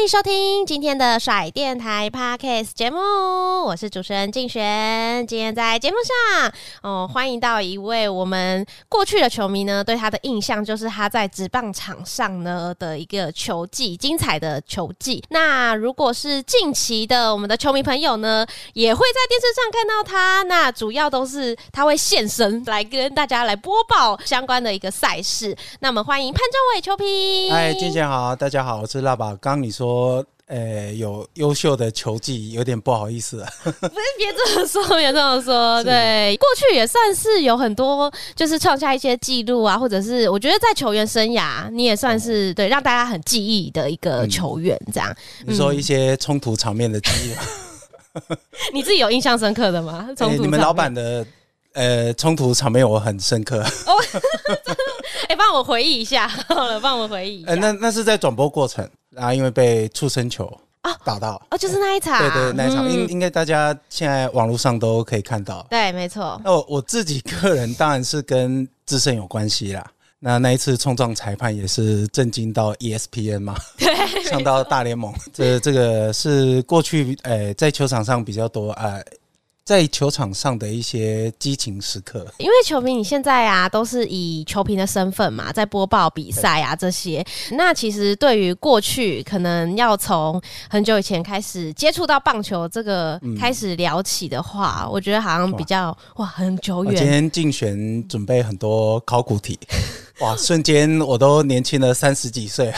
[0.00, 2.98] 欢迎收听今天的甩电台 Podcast 节目，
[3.66, 5.26] 我是主持人静璇。
[5.26, 5.96] 今天在节目
[6.40, 6.50] 上，
[6.82, 15.22] 哦，欢迎到一位我们过去的球迷呢，对他的印象就是他在职棒场上呢的一个球技，精彩的球技。
[15.28, 20.42] 那如果是近期的我们的球迷朋友呢，也会在电视上看到他。
[20.44, 25.54] 那主要都是他会现身来跟大家来播报相关的一个赛事。
[25.80, 27.52] 那我们欢迎潘政伟球评。
[27.52, 29.34] 嗨，静璇好，大家好，我是辣爸。
[29.34, 29.89] 刚你说。
[29.90, 33.48] 说，呃、欸，有优秀的球技，有点不好意思啊。
[33.62, 33.80] 不是，
[34.18, 35.82] 别这么说，别这么说。
[35.84, 44.78] 对，过去也算是有很多，就是创下一些记录啊，或者是我觉得在球员生涯，你也算是、哦、对让大家很记忆的一个球员。
[44.92, 47.42] 这样，嗯、你说一些冲突场面的记忆吗？
[48.74, 50.08] 你自己有印象深刻的吗？
[50.16, 51.24] 冲突、欸、你们老板的
[51.74, 53.62] 呃冲突场面我很深刻。
[53.62, 53.94] 哦，
[55.30, 57.50] 哎，帮我回忆一下， 好了，帮我回忆一下。
[57.52, 58.88] 呃、那那是在转播过程。
[59.10, 60.52] 然啊，因为被触身球
[61.04, 66.40] 打到哦，哦，就是那一场，对对，那一场，应、嗯、应该大家现在网络上都可以看到，对，没错。
[66.44, 69.84] 那我我自己个人当然是跟自身有关系啦。
[70.18, 73.88] 那那一次冲撞裁判也是震惊到 ESPN 嘛，对，
[74.28, 78.94] 上到大联盟，这这个是过去诶、欸、在球场上比较多啊。
[78.94, 79.04] 呃
[79.70, 87.24] 在球场上的一些激情时刻，因为球迷你现在啊都是以球评的身份嘛，在播报比赛啊这些。
[87.52, 96.96] 那其实对于过去可能要从很久以前开始接触到棒球这个开始聊起的话，嗯、我觉得好像比较哇，哇很久远。
[96.96, 99.56] 今天竞选准备很多考古题，
[100.18, 102.74] 哇，瞬间我都年轻了三十几岁。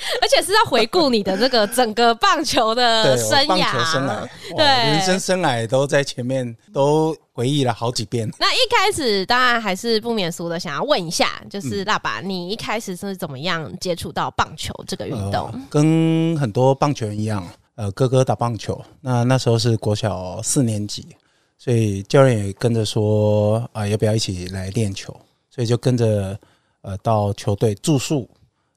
[0.20, 8.28] 而且是要回顾你的这个整个棒球的生涯，棒球生涯，对，人生生涯都在前面都回忆了好几遍。
[8.40, 15.50] 那一开始当然还是不免俗的，想要问一下，就是爸爸，你一开始是怎么样接触到棒球这个运动？
[15.52, 21.14] 呃，跟很多棒球人一样，呃，哥哥打棒球，那那时候是国小四年级，
[21.58, 25.14] 所以教练也跟着说啊，呃，要不要一起来练球？
[25.50, 26.38] 所以就跟着
[26.82, 28.26] 呃到球队住宿，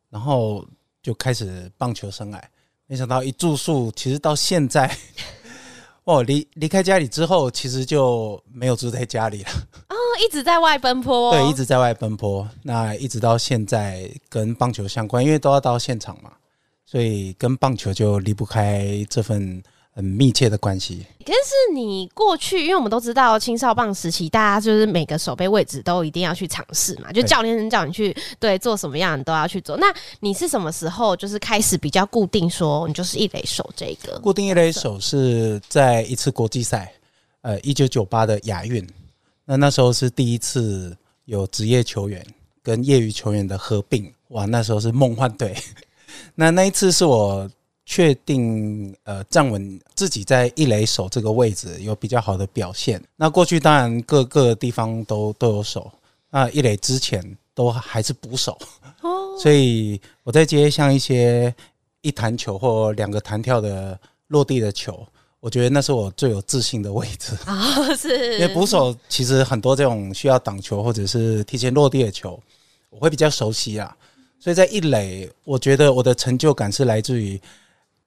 [0.10, 0.66] 然后。
[1.04, 2.42] 就开始棒球生涯，
[2.88, 4.90] 没想到一住宿，其实到现在，
[6.06, 9.50] 哦，离离开家里之后，其实就没有住在家里了。
[9.90, 11.32] 哦，一直在外奔波。
[11.34, 12.50] 对，一直在外奔波。
[12.64, 16.32] 那一直到现在，跟棒球相关，因为都要到现场嘛，
[16.86, 19.62] 所以跟棒球就离不开这份。
[19.96, 21.06] 很密切的关系。
[21.26, 29.78] 但是你过去，因为我们都知道青少棒时期，大家就是每个守备位置都一定要去尝试嘛，就教练叫你去对做什么样，你都要去做。
[29.78, 34.20] 那你是什么时候就是开始比较固定说你就是一垒手这个？
[34.20, 36.92] 固定一垒手是在一次国际赛，
[37.42, 38.86] 呃，一九九八的亚运。
[39.46, 40.96] 那那时候是第一次
[41.26, 42.26] 有职业球员
[42.62, 45.56] 跟业余球员的合并，哇，那时候是梦幻队。
[46.36, 47.50] 那那一次是我。
[47.86, 53.02] 确定呃站稳自己在一垒手这个位置有比较好的表现。
[53.18, 55.92] 那过去当然各个地方都都有守，
[56.30, 57.22] 那一垒之前
[57.54, 58.58] 都还是捕手，
[59.38, 61.54] 所以我在接像一些
[62.02, 65.06] 一弹球或两个弹跳的落地的球，
[65.42, 72.42] 我觉得那是我最有自信的位置啊，是因为捕手其实很多这种需要挡球或者是提前落地的球，
[72.90, 73.94] 我会比较熟悉啊，
[74.40, 77.38] 所以在一垒，我觉得我的成就感是来自于。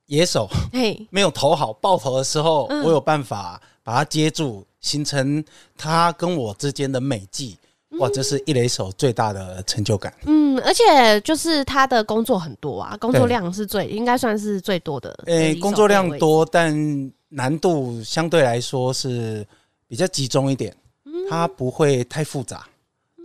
[0.07, 5.45] 野手嘿没有投好爆头的时候，我有办法把它接住，形成
[5.77, 7.57] 他跟我之间的美技。
[7.99, 10.13] 哇，这是一垒手最大的成就感。
[10.27, 15.17] 嗯，而且就是他的工作很多啊，工作量是最应该算是最多的。
[15.27, 19.47] 诶，工作量多，但难度相对来说是
[19.89, 20.75] 比较集中一点，
[21.31, 22.67] 它不会太复杂，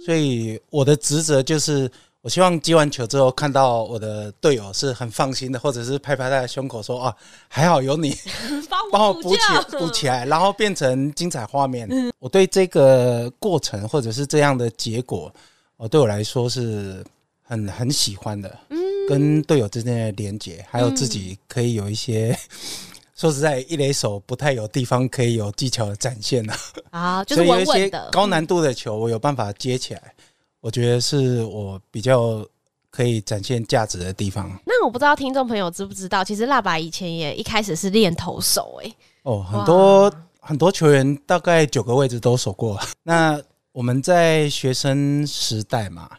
[0.05, 1.91] 所以我的职责就是。
[2.21, 7.15] 我希望接完球之后，看到我的队友是很放心的，或者是拍拍他的胸口说：“啊，
[7.47, 8.15] 还好有你，
[8.91, 9.41] 帮我补起
[9.71, 11.89] 补起来，然后变成精彩画面。”
[12.19, 15.33] 我对这个过程或者是这样的结果，
[15.77, 17.03] 哦，对我来说是
[17.41, 18.55] 很很喜欢的。
[18.69, 18.77] 嗯，
[19.09, 22.37] 跟队友之间的连接，还有自己可以有一些，嗯、
[23.17, 26.53] 说实在，一垒手不太有地方可以有技巧的展现呢。
[26.91, 28.09] 啊，就是稳稳的。
[28.11, 30.20] 高难度的球，我有办法接起来，嗯、
[30.61, 32.45] 我觉得是我比较
[32.89, 34.49] 可以展现价值的地方。
[34.65, 40.11] 那我不知道听众朋友知不知道，其实辣爸以前也一开始是练投手，哎，哦，很多。
[40.43, 42.75] 很多球员大概九个位置都守过。
[43.03, 43.39] 那
[43.71, 46.09] 我们在学生时代嘛，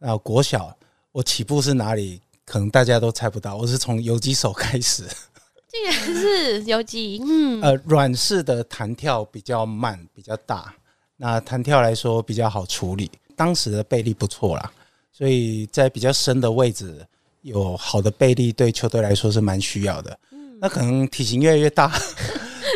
[0.00, 0.74] 啊，国小
[1.12, 2.18] 我起步是哪里？
[2.46, 3.56] 可能大家都猜不到。
[3.56, 5.06] 我是从游击手开始，
[5.68, 7.20] 竟然是游击。
[7.22, 10.74] 嗯，呃，软式的弹跳比较慢，比较大。
[11.18, 13.10] 那弹跳来说比较好处理。
[13.38, 14.70] 当时的背力不错啦，
[15.12, 17.06] 所以在比较深的位置
[17.42, 20.18] 有好的背力，对球队来说是蛮需要的。
[20.60, 21.90] 那可能体型越来越大。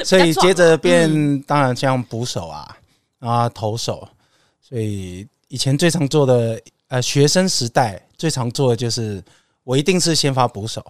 [0.05, 2.77] 所以接着变，当然像捕手啊，
[3.21, 4.09] 啊投手，
[4.61, 9.23] 所以以前最常做的，呃，学生时代最常做的就是，
[9.63, 10.85] 我一定是先发捕手，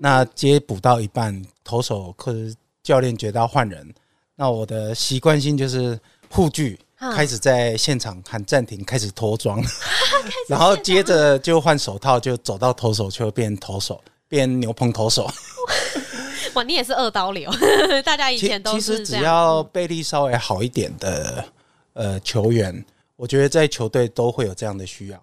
[0.00, 2.38] 那接捕到一半，投手或者
[2.82, 3.86] 教练觉得要换人，
[4.34, 5.96] 那我的习惯性就是
[6.28, 6.76] 护具
[7.14, 9.62] 开始在现场喊暂停，开始脱妆，
[10.46, 13.98] 然后接着就换手套，就走到投手就变投手，
[14.28, 15.26] 变牛棚投手。
[16.54, 17.50] 哇，你也是二刀流，
[18.04, 18.80] 大家以前都是。
[18.80, 21.44] 其实只要臂力稍微好一点的
[21.94, 22.84] 呃球员，
[23.16, 25.22] 我觉得在球队都会有这样的需要，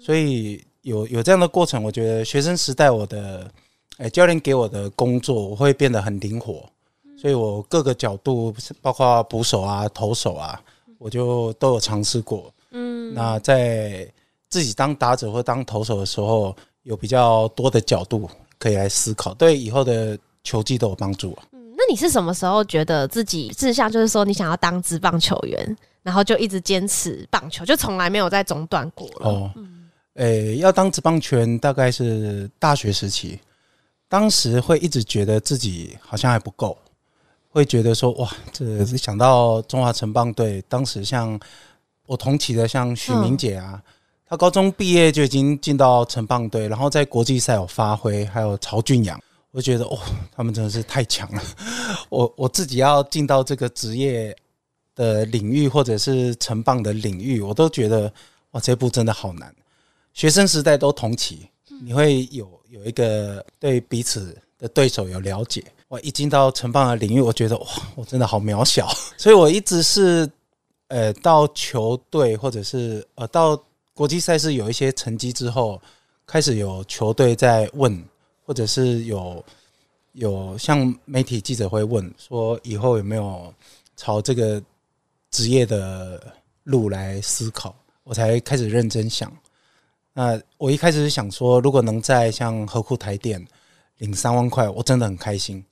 [0.00, 3.50] 所以有有这样的过程，我觉得学生时代我的
[3.98, 6.68] 哎教练给我的工作，我会变得很灵活，
[7.16, 8.52] 所以我各个角度，
[8.82, 10.60] 包括捕手啊、投手啊，
[10.98, 12.52] 我就都有尝试过。
[12.70, 14.06] 嗯，那在
[14.48, 18.28] 自己当打者或当投手的时候，有比较多的角度
[18.58, 20.18] 可以来思考，对以后的。
[20.46, 21.42] 球技都有帮助啊。
[21.50, 29.28] 嗯，那你是什么时候觉得自己志向就是说你想要当职棒球员，然后就一直坚持棒球，就从来没有再中断过了？
[29.28, 33.40] 哦，嗯，诶，要当职棒球员大概是大学时期，
[34.08, 36.78] 当时会一直觉得自己好像还不够，
[37.56, 41.40] 会觉得说哇，这想到中华城棒队，当时像
[42.04, 43.82] 我同期的像许明杰啊，
[44.26, 49.18] 他高中毕业就已经进到城棒队，然后在国际赛有发挥，还有曹俊阳。
[49.52, 49.98] 我觉得哦，
[50.32, 51.42] 他们真的是太强了。
[52.10, 54.36] 我我自己要进到这个职业
[54.94, 58.12] 的领域，或者是城棒的领域，我都觉得
[58.50, 59.50] 哇，这步真的好难。
[60.12, 61.48] 学生时代都同期，
[61.80, 65.64] 你会有有一个对彼此的对手有了解。
[65.88, 68.88] 我一进到职棒的领域，我觉得哇，我真的好渺小。
[69.16, 70.28] 所以我一直是
[70.88, 73.60] 呃，到球队或者是呃，到
[73.94, 75.80] 国际赛事有一些成绩之后，
[76.26, 78.04] 开始有球队在问。
[78.48, 79.44] 或者是有
[80.12, 83.52] 有像媒体记者会问说，以后有没有
[83.96, 84.62] 朝这个
[85.32, 86.32] 职业的
[86.62, 87.74] 路来思考，
[88.04, 89.36] 我才开始认真想。
[90.12, 93.44] 那我一开始是想说，如果能在像合库台电
[93.98, 95.64] 领三万块，我真的很开心。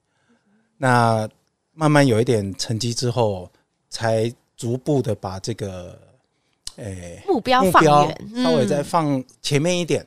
[0.77, 1.29] 那
[1.73, 3.51] 慢慢有一点成绩之后，
[3.89, 5.99] 才逐步的把这个
[6.77, 10.07] 诶目标放远，稍微再放前面一点。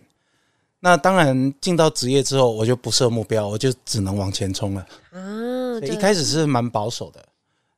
[0.80, 4.82] 那当然，进到职业之后，我就不设目标，我就只能往前冲了。
[5.12, 7.26] 啊，所以一开始是蛮保守的。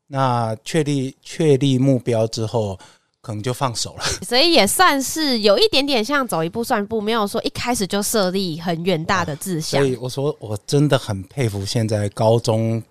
[0.08, 2.78] 那确立确立目标之后，
[3.22, 4.04] 可能就放手了。
[4.26, 9.82] 所以也算是有一点点像走一步算一步，没有说一开始就设立很远大的志向。
[9.82, 12.82] 所以我说，我真的很佩服现在高中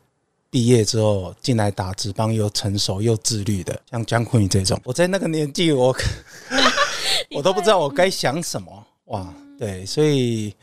[0.50, 4.80] 毕业之后进来打职棒又成熟又自律的，像江坤宇这种。
[4.84, 5.94] 我在那个年纪，我
[7.32, 9.32] 我都不知道我该想什么哇。
[9.58, 10.54] 对，所以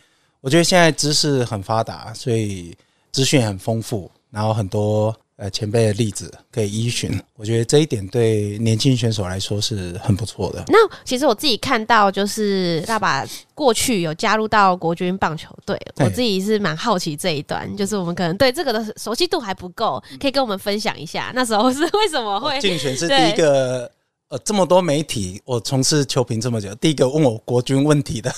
[0.41, 2.73] 我觉得现在知识很发达，所以
[3.11, 7.11] 资讯很丰富，然后很多呃前辈的例子可以依循。
[7.35, 10.63] 我觉得这一点对年轻选手来说是很不错的。
[10.67, 23.91] 那其实我自己看到，就是爸爸过去有加入到国军棒球队，我自己是蛮好奇这一段，就是我们可能对这个的熟悉度还不够，可以跟我们分享一下那时候是为什么会竞选是第一个。
[24.27, 28.33] 呃，这么多媒体，我从事球评这么久，第一个问我国军问题的，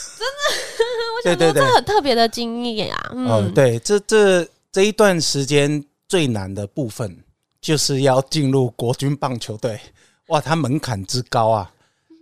[1.23, 3.11] 真的， 我想说这很特别的经验啊。
[3.13, 7.17] 嗯，嗯对，这这这一段时间最难的部分，
[7.59, 9.79] 就是要进入国军棒球队。
[10.27, 11.71] 哇，它门槛之高啊！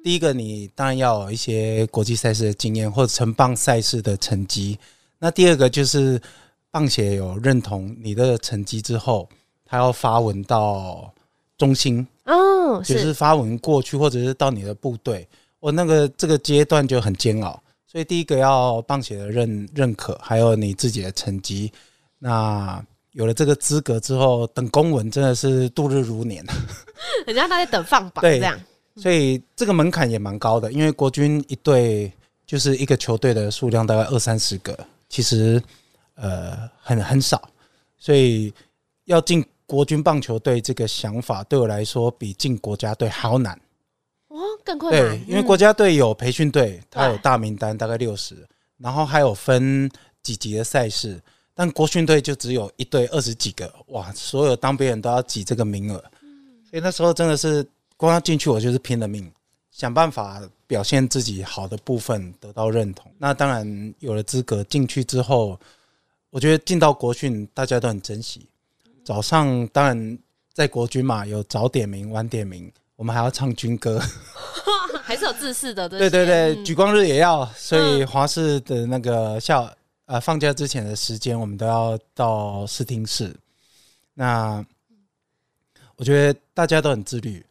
[0.03, 4.77] 第一个，你当然要有一些国际赛事的经验，或者成棒赛事的成绩。
[5.17, 6.21] 那第二个就是
[6.69, 9.27] 棒协有认同你的成绩之后，
[9.65, 11.11] 他要发文到
[11.57, 12.05] 中心。
[12.25, 15.27] 哦，就是发文过去，或者是到你的部队，
[15.59, 21.71] 我那个这个阶段就很煎熬，所以第一个要棒协的认认可，还有你自己的成绩。
[22.19, 22.83] 那
[23.15, 26.45] 有了这个资格之后，等公文真的是度日如年。
[27.25, 28.59] 人家他在等放榜，这样。
[28.97, 32.11] 所以这个门槛也蛮高的，因为国军一队
[32.45, 35.63] 就是一个球队的数量大概二三十个，其实
[36.15, 37.49] 呃很很少，
[37.97, 38.53] 所以
[39.05, 43.57] 要进国军棒球队这个想法对我来说比进国家队还要难。
[44.27, 45.01] 哦，更困难。
[45.01, 48.35] 对，因为国家队有培训队，它有大名单，大概六十，
[48.77, 49.89] 然后还有分
[50.21, 51.17] 几级的赛事。
[51.57, 54.11] 但国训队就只有一队二十几个，哇！
[54.11, 55.97] 所有当兵人都要挤这个名额，
[56.69, 59.31] 所以那时候真的是光要进去，我就是拼了命，
[59.71, 63.09] 想办法表现自己好的部分，得到认同。
[63.17, 65.57] 那当然有了资格进去之后，
[66.29, 68.49] 我觉得进到国训大家都很珍惜。
[69.05, 70.19] 早上当然
[70.51, 73.97] 在国军嘛，有早点名、晚点名，我们还要唱军歌，
[75.01, 75.87] 还是有自视的。
[75.87, 79.73] 对对对，举光日也要，所以华视的那个校。
[80.05, 83.35] 呃，放假之前的时间，我们都要到试听室。
[84.13, 84.63] 那
[85.95, 87.43] 我觉得大家都很自律，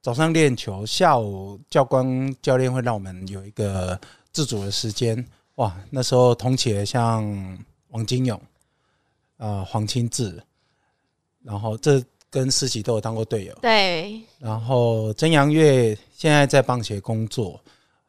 [0.00, 3.98] 早上练球，下午教官教练会让我们有一个
[4.32, 5.24] 自主的时间。
[5.56, 7.24] 哇，那时候同期像
[7.90, 8.40] 王金勇、
[9.36, 10.42] 呃黄清志，
[11.42, 13.54] 然后这跟思琪都有当过队友。
[13.62, 14.20] 对。
[14.40, 17.62] 然后曾阳月现在在棒协工作，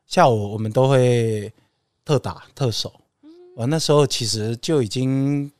[0.07, 1.53] 下午我们都会
[2.03, 2.91] 特打特守。
[3.55, 5.51] 我那时候其实就已经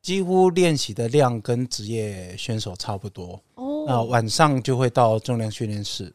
[0.00, 3.38] 几乎练习的量跟职业选手差不多。
[3.56, 6.10] 哦，那晚上就会到重量训练室。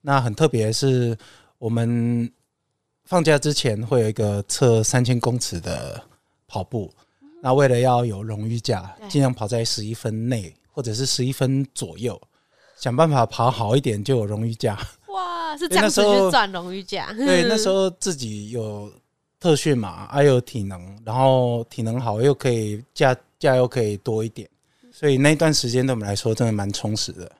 [0.00, 1.16] 那很特别的是，
[1.58, 2.28] 我们
[3.04, 6.02] 放假之前会有一个测三千公尺的
[6.48, 6.92] 跑步。
[7.40, 12.20] 那为了要有荣誉价，尽量跑在十一分内，或者是十一分左右，
[12.76, 14.76] 想办法跑好一点就有荣誉价。
[15.06, 17.12] 哇，是这样子去赚荣誉价？
[17.12, 18.92] 对，那时 候自己有。
[19.42, 24.48] 特训嘛，还有体能，然后体能好又可以价价又可以多一点，
[24.92, 27.32] 所以那段时间对我们来说真的蛮充实的。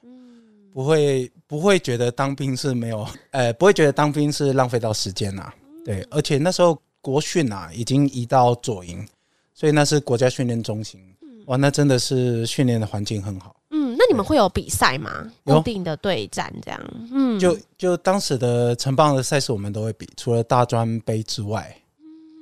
[0.75, 5.53] 不会不会觉得当兵是没有， 呃，不会觉得当兵是浪费到时间呐。
[5.85, 9.07] 对，而且那时候国训啊已经移到左营，
[9.55, 11.01] 所以那是国家训练中心。
[11.47, 13.55] 哇，那真的是训练的环境很好。
[13.71, 15.31] 嗯，那你们会有比赛吗？
[15.45, 16.81] 固定的对战这样？
[17.13, 21.73] 嗯，就就当时的城棒的赛事我们都会比，除了大专杯之外。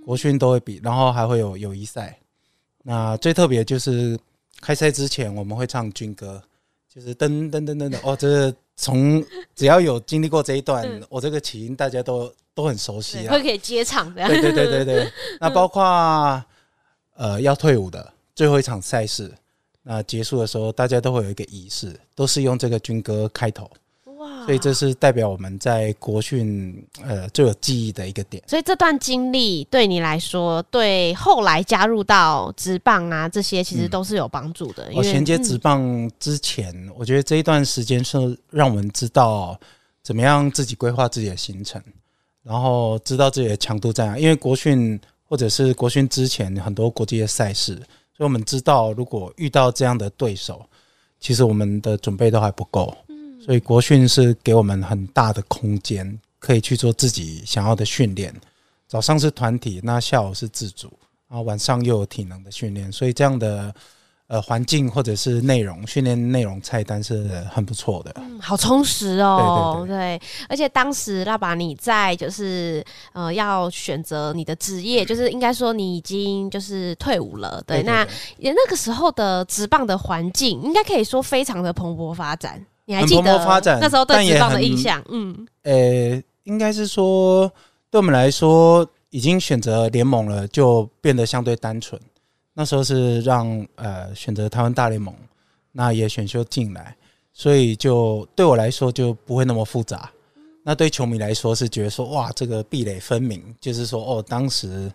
[0.04, 2.18] 国训都会比，然后还会有友谊赛。
[2.82, 4.18] 那最特别就是
[4.60, 6.42] 开赛之前我们会唱军歌，
[6.88, 14.26] 就是噔噔噔噔的哦，这是从只要有经历过这一段，嗯、我这个起因大家都都很熟悉啊，会可以接场的。
[14.26, 15.12] 对对对对对。
[15.38, 15.82] 那包括
[17.16, 19.30] 呃要退伍的最后一场赛事，
[19.82, 23.70] 那结束的时候大家都会有一个仪式，都是用这个军歌开头。
[24.44, 28.42] 所以这是代表我们在国训呃最有记忆的一个点。
[28.46, 34.90] 所以这段经历对你来说，对后来加入到职棒啊这些，其实都是有帮助的。
[34.94, 39.58] 我衔接职棒之前，我觉得这一段时间是让我们知道
[40.02, 41.82] 怎么样自己规划自己的行程，
[42.42, 44.18] 然后知道自己的强度在哪。
[44.18, 47.74] 因为国训或者是国训之前很多国际的赛事，
[48.16, 50.64] 所以我们知道如果遇到这样的对手，
[51.18, 52.94] 其实我们的准备都还不够。
[53.44, 58.34] 所以国训是给我们很大的空间，可以去做自己想要的训练。
[58.86, 60.92] 早上是团体，那下午是自主，
[61.28, 62.90] 然后晚上又有体能的训练。
[62.90, 63.72] 所以这样的
[64.26, 68.12] 呃环境或者是内容训练内容菜单是很不错的。
[68.16, 69.84] 嗯，好充实哦。
[69.86, 77.62] 对对对，對，而且当时那把你在就是呃要选择你的职业，就是应该说你已经就是退伍了。
[77.66, 78.06] 对，那
[78.38, 82.66] 那个时候的职棒的环境，应该可以说非常的蓬勃发展。
[82.90, 83.38] 你还记得
[83.80, 85.00] 那时候对职棒的印象？
[85.10, 87.48] 嗯，呃、欸，应该是说，
[87.88, 92.00] 对我们来说，已经选择联盟了，就变得相对单纯。
[92.52, 95.14] 那时候是让呃选择台湾大联盟，
[95.70, 96.96] 那也选秀进来，
[97.32, 100.10] 所以就对我来说就不会那么复杂。
[100.64, 104.90] 那对球迷来说是觉得说，哇，这个壁垒分明，就是说，哦，当时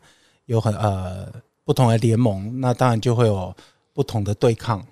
[0.48, 1.32] 有很呃
[1.64, 3.56] 不同的联盟，那当然就会有
[3.94, 4.86] 不同的对抗。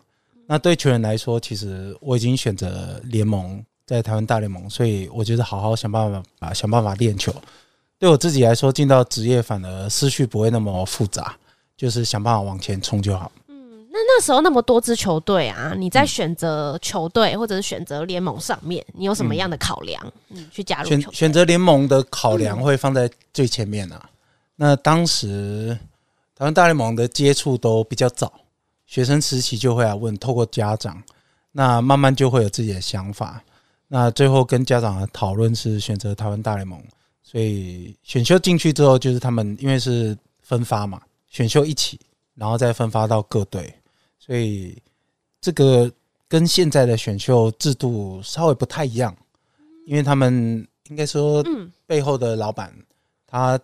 [0.54, 7.34] 那对球员来说，其实我已经选择联盟，在台湾大联盟，所以我觉得好好想办法啊，想办法练球。
[7.98, 11.36] 对我自己来说，进到职业反而思绪不会那么复杂，
[11.76, 13.32] 就是想办法往前冲就好。
[13.48, 20.14] 嗯，那那时候那么多支球队啊，你在选择球队或者是选择联盟上面，你有什么样的考量？
[20.30, 24.08] 嗯，去加入选选择联盟的考量会放在最前面啊。
[24.56, 25.76] 那当时
[26.38, 28.32] 台湾大联盟的接触都比较早。
[28.86, 31.02] 学生时期就会来问，透过家长，
[31.52, 33.44] 那慢慢就会有自己的想法。
[33.88, 36.82] 那最后跟家长的讨论是选择台湾大联盟，
[37.22, 42.00] 所以选秀进去之后，就是他们因为是分发嘛，选秀一起，
[42.36, 43.74] 然后再分发到各队，
[44.18, 44.82] 所以
[45.40, 45.92] 这个
[46.28, 49.16] 跟现在的选秀制度稍微不太一样。
[49.86, 52.74] 因为他们应该说，嗯，背后的老板
[53.28, 53.60] 他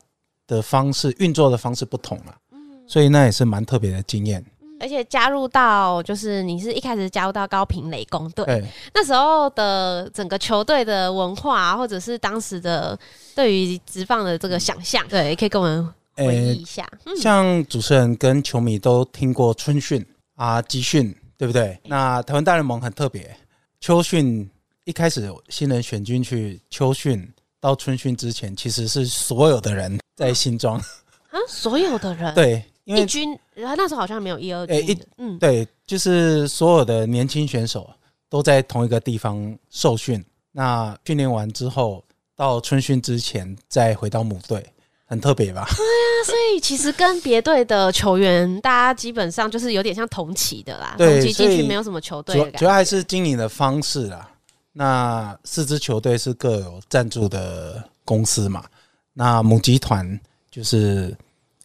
[0.46, 2.38] 的方式运作的方式不同了，
[2.86, 4.46] 所以那也是蛮特别的经验。
[4.80, 12.98] 而且加入到就是你是一开始加入到高平雷公队，对，那时候的整个球队的文化啊，或者是当时的
[13.36, 16.90] 对于直棒的这个想象，对，可以跟我们回忆一下。
[17.22, 20.06] 像主持人跟球迷都听过春训
[20.36, 21.78] 啊、集训，对不对？
[21.86, 23.36] 那台湾大联盟很特别，
[23.82, 24.50] 秋训
[24.86, 30.78] 一开始新人选进去秋训到春训之前，其实是所有的人在新庄。
[30.78, 32.34] 啊，所有的人？
[32.36, 32.64] 对。
[32.90, 34.76] 因为一军，然后那时候好像没有一二军。
[34.76, 37.88] 诶，一嗯，对，就是所有的年轻选手
[38.28, 40.26] 都在同一个地方受训。
[40.52, 42.04] 那训练完之后，
[42.36, 44.66] 到春训之前再回到母队，
[45.06, 45.68] 很特别吧？
[45.78, 50.96] 对啊，所以其实跟别队的球员，大家基本上就是有点像同期的啦。
[50.98, 52.44] 对，同期进去没有什么球队。
[52.44, 54.28] 主主要还是经营的方式啦。
[54.72, 58.66] 那四支球队是各有赞助的公司嘛？
[59.14, 60.20] 那母集团
[60.50, 61.16] 就是。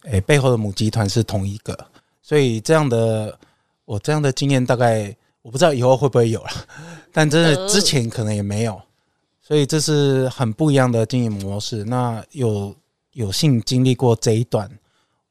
[0.05, 1.77] 诶、欸，背后的母集团是同一个，
[2.21, 3.37] 所以这样的
[3.85, 6.49] 我这样的经验大概我不知道以后会不会有了，
[7.11, 8.81] 但真的之前可能也没有，
[9.41, 11.83] 所以这是很不一样的经营模式。
[11.83, 12.75] 那有
[13.13, 14.69] 有幸经历过这一段，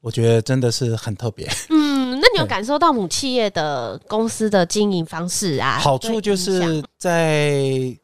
[0.01, 1.47] 我觉得真的是很特别。
[1.69, 5.79] 嗯，那你有感受到母企业的公司的经营方式啊？
[5.83, 7.95] 好处就是在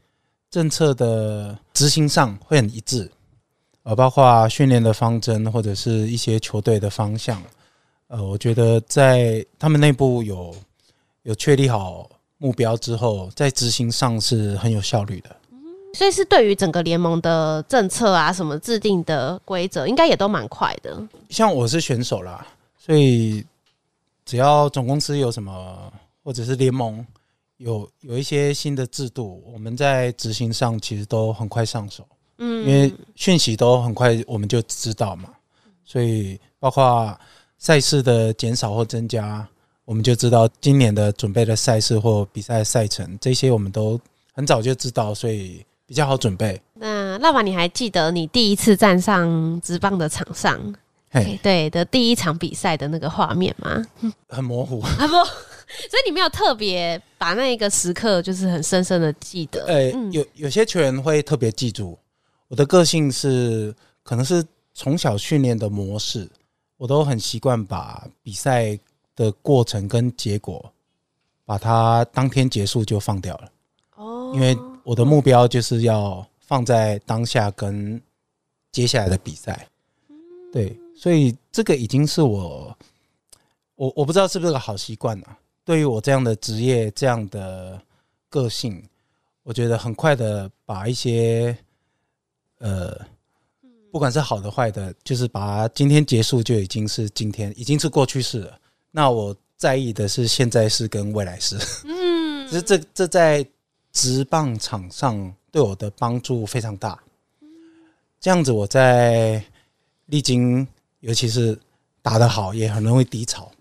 [0.49, 3.09] 政策的执行上会很一致。
[3.83, 7.41] 呃，包括训练的方针或者是一些球队的方向，
[8.07, 10.55] 呃，我觉得在他们内部有
[11.23, 12.07] 有确立好
[12.37, 15.35] 目标之后，在执行上是很有效率的。
[15.93, 21.01] 所以是对于整个联盟的政策啊，什么制定的规则，应该也都蛮快的。
[21.29, 22.45] 像我是选手啦，
[22.77, 23.43] 所以
[24.23, 25.91] 只要总公司有什么，
[26.23, 27.05] 或者是联盟
[27.57, 32.05] 有有一些新的制度，我们在执行上其实都很快上手。
[32.43, 35.29] 嗯，因为讯息都很快，我们就知道嘛，
[35.85, 37.15] 所以包括
[37.59, 39.47] 赛事的减少或增加，
[39.85, 43.99] 我们就知道今年的准备的赛事或比赛赛程，这些我们都
[44.33, 46.59] 很早就知道，所以比较好准备。
[46.73, 50.59] 那辣爸，你还记得你第一次站上直棒的场上，
[51.11, 53.85] 嘿，对的第一场比赛的那个画面吗？
[54.29, 59.63] 很模糊， 啊不，所以你没有特别把那一个时刻就是很深深的记得。
[59.67, 61.95] 呃，有有些球员会特别记住。
[62.51, 66.29] 我的个性是，可能是从小训练的模式，
[66.75, 68.77] 我都很习惯把比赛
[69.15, 70.69] 的过程跟结果，
[71.45, 73.51] 把它当天结束就放掉了。
[73.95, 77.99] 哦，因为我的目标就是要放在当下跟
[78.69, 79.65] 接下来的比赛。
[80.51, 82.77] 对，所以这个已经是我，
[83.75, 85.37] 我我不知道是不是个好习惯啊。
[85.63, 87.81] 对于我这样的职业，这样的
[88.27, 88.83] 个性，
[89.43, 91.57] 我觉得很快的把一些。
[92.61, 92.95] 呃，
[93.91, 98.57] 不管是好的坏的，就是把今天结束就已经是今天，已经是过去式了。
[98.91, 101.57] 那我在意的是现在式跟未来式。
[101.85, 103.43] 嗯，其实这这在
[103.91, 106.97] 直棒场上对我的帮助非常大。
[108.19, 109.43] 这样子我在
[110.05, 110.67] 历经，
[110.99, 111.57] 尤其是
[112.01, 113.51] 打得好，也很容易低潮。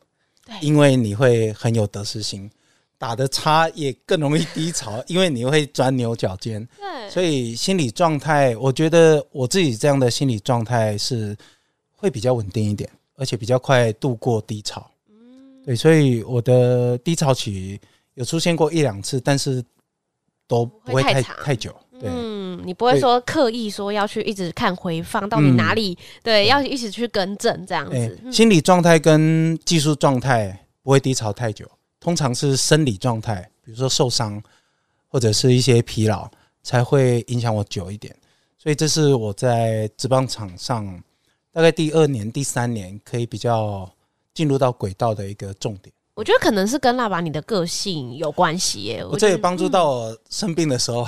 [0.44, 2.50] 对，因为你会很有得失心。
[3.00, 6.62] 打的差也更容易低潮，因为你会钻牛角尖。
[6.76, 11.34] 对，所以心理状态，我觉得我自己这样的心理状态是
[11.96, 14.86] 会比较稳定一点，而且比较快度过低潮。
[15.08, 17.80] 嗯，对，所以我的低潮期
[18.16, 19.64] 有出现过一两次，但是
[20.46, 21.74] 都不会太太久。
[21.98, 28.20] 对，嗯，你不会说刻意说要去一直看回放到底哪里，对，要一直去更正这样子。
[28.30, 31.66] 心理状态跟技术状态不会低潮太久。
[32.00, 34.42] 通常是生理状态，比如说受伤
[35.06, 36.26] 或者是一些疲劳，
[36.62, 38.16] 才会影响我久一点。
[38.58, 41.02] 所以这是我在职棒场上
[41.52, 43.90] 大概第二年、第三年可以比较
[44.32, 45.92] 进入到轨道的一个重点。
[46.14, 49.04] 我觉得可能是跟辣爸你的个性有关系耶。
[49.04, 51.06] 我这也帮助到我生病的时候。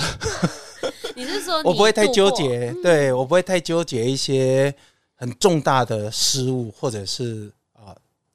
[1.17, 2.73] 你是说我不会太纠结？
[2.83, 4.75] 对，我不会太纠结一些
[5.15, 7.51] 很重大的失误，或者是。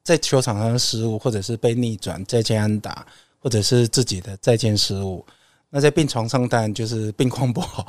[0.07, 3.05] 在球场上的失误，或者是被逆转再见安打，
[3.39, 5.25] 或者是自己的再见失误，
[5.69, 7.85] 那在病床上当然就是病况不好，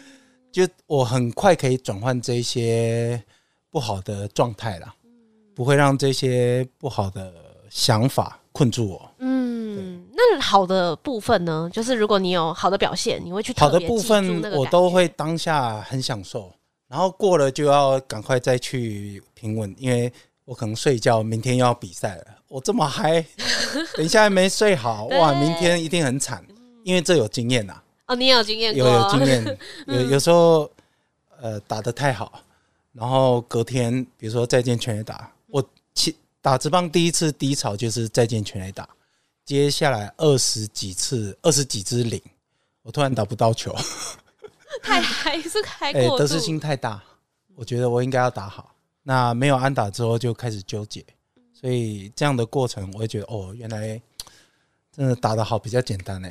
[0.50, 3.22] 就我很快可以转换这些
[3.68, 4.94] 不好的状态了，
[5.54, 7.34] 不会让这些不好的
[7.68, 9.10] 想法困住我。
[9.18, 11.68] 嗯，那好的部分呢？
[11.70, 16.50] 就是如果你有好的表现，你会去好的部分，我都会当下很享受，
[16.88, 20.10] 然后过了就要赶快再去平稳，因为。
[20.48, 22.24] 我可能睡觉，明天又要比赛了。
[22.48, 23.22] 我这么嗨，
[23.94, 26.42] 等一下还没睡好，哇，明天一定很惨，
[26.84, 27.78] 因为这有经验呐。
[28.06, 28.82] 哦，你有经验过？
[28.82, 30.70] 有有经验， 有有时候
[31.38, 32.42] 呃打的太好，
[32.94, 38.88] 然后隔天比如说再见全垒打，我其打直棒第一次低潮就是再见全垒打，
[39.44, 42.18] 接下来二十几次二十几支零，
[42.80, 43.76] 我突然打不到球，
[44.82, 47.02] 太还是太过、欸、得失心太大，
[47.54, 48.74] 我觉得我应该要打好。
[49.08, 51.02] 那没有安打之后就开始纠结，
[51.54, 53.98] 所以这样的过程我会觉得哦，原来
[54.92, 56.28] 真的打得好比较简单 呢。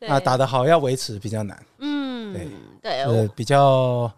[0.00, 2.48] 那打得好要维持比较难，嗯，对
[2.80, 4.10] 对，呃，比较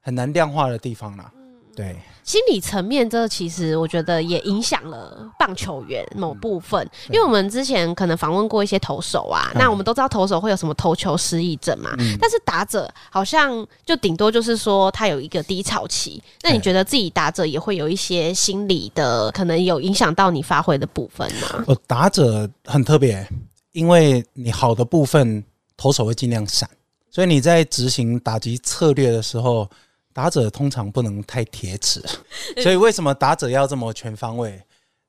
[0.00, 1.32] 很难量化的地方啦。
[1.76, 16.22] 对，心理层面，这其实我觉得也影响了棒球员某部分，嗯、因为我们之前可能访问过一些投手啊，嗯、那我们都知道投手会有什么投球失忆症嘛，嗯、但是打者好像就顶多就是说他有一个低潮期。
[16.42, 21.64] 那你觉得自己打者也会有一些心理的可能有影响到你发挥的部分吗？
[21.66, 23.26] 我打者很特别，
[23.72, 25.42] 因为你好的部分
[25.76, 26.68] 投手会尽量闪，
[27.10, 29.68] 所以你在执行打击策略的时候。
[30.12, 32.02] 打者通常不能太铁齿，
[32.62, 34.60] 所以为什么打者要这么全方位？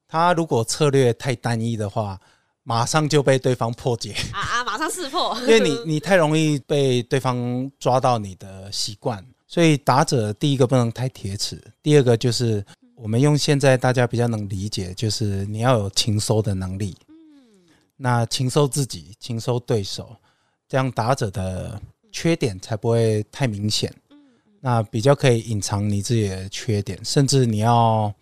[0.07, 2.19] 他如果策略太单一的话，
[2.63, 4.63] 马上就被对方破解啊啊！
[4.65, 12.63] 马上识破，因为你你太容易被对方抓到你的习惯，所以打者第一个不能太铁齿，第二个就是
[12.95, 16.95] 我们用现在大家比较能理解，就是你要有情搜的能力。
[17.97, 20.15] 那情搜自己，情搜对手，
[20.67, 21.79] 这样打者的
[22.11, 23.93] 缺点才不会太明显。
[24.61, 28.13] 那比较可以隐藏你自己的缺点，甚至你要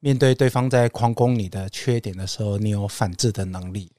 [0.00, 3.90] 面对对方在狂攻你的缺点的时候，你有反制的能力。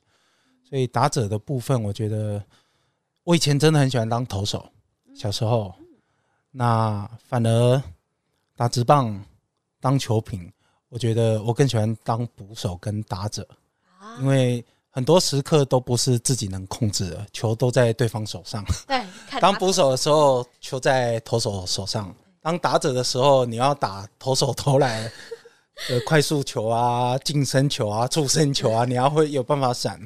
[0.64, 2.44] 所以打者的部分，我觉得
[3.24, 4.68] 我以前真的很喜欢当投手，
[5.14, 5.76] 小时候。
[6.52, 7.84] 那反而
[8.56, 9.24] 打直棒
[9.80, 10.52] 当球评，
[10.88, 13.48] 我觉得我更喜欢当捕手跟打者，
[14.20, 14.66] 因为。
[14.92, 18.66] 很多时刻都不是自己能控制的，球都在对方手上。
[18.88, 19.02] 对，
[19.40, 22.06] 当捕手的时候，球在投手手上；
[22.42, 25.04] 当打者的时候，你要打投手投来
[25.88, 30.00] 的快速球啊、近身球啊、触身球啊，你要会有办法闪。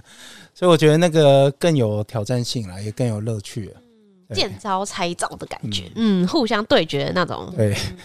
[0.53, 3.73] 所以我觉得那个更有挑战性了，也更有乐趣。
[4.33, 7.53] 见招拆招的感觉，嗯，嗯，互相对决的那种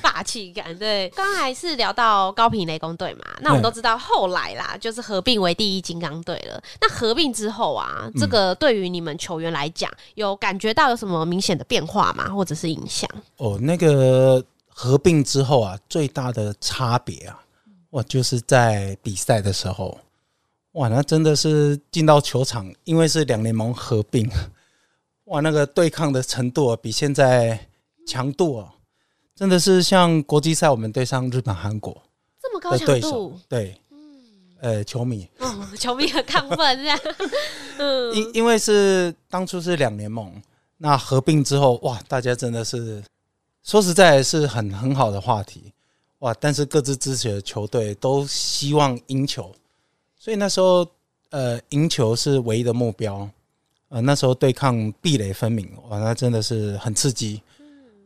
[0.02, 0.76] 霸气感。
[0.78, 6.62] 对，刚才是聊到高频雷公队嘛，那我们都知道后来啦，就是合并为第一金刚队了。
[6.80, 12.28] 那合并之后啊，这个对于你们球员来讲，有感觉到有什么明显的变化吗？
[12.28, 13.08] 或者是影响？
[13.38, 17.40] 哦，那个合并之后啊，最大的差别啊，
[17.90, 19.98] 哇，就是在比赛的时候，
[20.72, 24.28] 哇，那真的是进到球场，因为是两联盟合并。
[25.28, 27.58] 哇，那个对抗的程度啊比现在
[28.06, 28.68] 强度哦，
[29.34, 31.94] 真的是像国际赛我们对上日本、韩国
[32.40, 33.98] 这么高强度，对，嗯，
[34.60, 36.98] 呃，球迷，哦，球迷很亢奋这样，
[37.76, 40.32] 嗯，因因为是当初是两联盟，
[40.78, 43.04] 那合并之后，哇，大家真的是
[43.62, 45.72] 说实在是很很好的话题，
[46.20, 49.54] 哇，但是各自支持的球队都希望赢球，
[50.16, 50.86] 所以那时候
[51.28, 53.28] 呃，赢球是唯一的目标。
[53.88, 57.42] 呃，那时候对抗壁垒分明，哇，那真的是很刺激。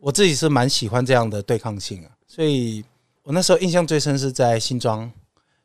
[0.00, 2.84] 我自己是蛮喜欢这样的对抗性啊，所以
[3.22, 5.10] 我那时候印象最深是在新庄，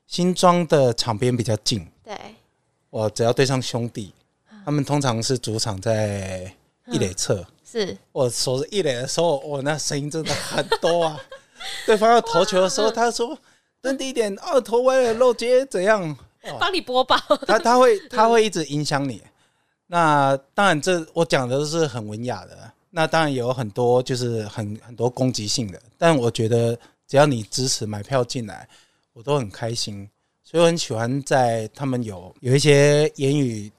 [0.06, 1.88] 新庄的场边比较近。
[2.04, 2.16] 对，
[2.90, 4.14] 我只要对上兄弟，
[4.64, 6.52] 他们通常是主场在
[6.92, 7.46] 一垒侧。
[7.64, 11.20] 是我守着一垒的时候，我那声音真的很多啊。
[11.86, 13.38] 对方要投球的时候，他说
[13.82, 16.18] 蹲低一点，二头歪了漏接怎样？
[16.60, 17.18] 帮你播报。
[17.46, 19.22] 他他会 他会一直影响你。
[19.88, 22.72] 那当然，这我讲的都是很文雅的。
[22.90, 28.68] 那当然有很多就是很很多攻击性的，但我觉得只要你支持买票进来，
[29.14, 30.10] 我都很开心。
[30.44, 33.72] 所以我很喜欢在他们有有一些言语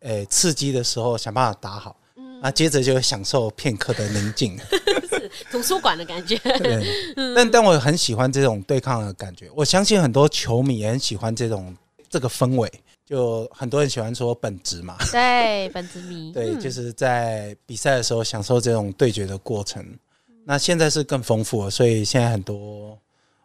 [0.00, 1.96] 诶刺激的时候，想办法打好。
[2.16, 4.56] 嗯，那接着就享受片刻的宁静，
[5.10, 6.38] 是图书馆的感觉。
[6.62, 6.86] 对，
[7.34, 9.50] 但但我很喜欢这种对抗的感觉。
[9.54, 11.76] 我相信很多球迷也很喜欢这种
[12.08, 12.72] 这个氛围。
[13.12, 19.86] 就很多人喜欢说本职嘛， 对，本职迷， 对，就是在比赛的时候享受这种对决的过程。
[20.46, 22.98] 那现在是更丰富了，所以现在很多，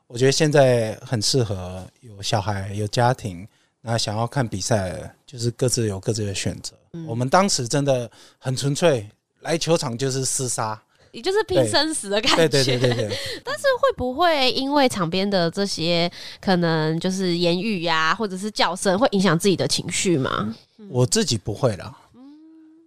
[0.08, 3.46] 我觉得现在很适合有小孩、有家庭，
[3.82, 6.74] 那想要看比赛，就是各自有各自的选择。
[7.06, 9.06] 我们当时真的很纯粹，
[9.42, 10.82] 来球场就是厮杀。
[11.18, 13.18] 也就是拼生死的感觉，对对对对 对。
[13.44, 20.56] 但是会不会因为场边的这些可能就是言语呀、啊，或者是叫声，会影响自己的情绪吗？
[20.92, 21.92] 我自己不会啦。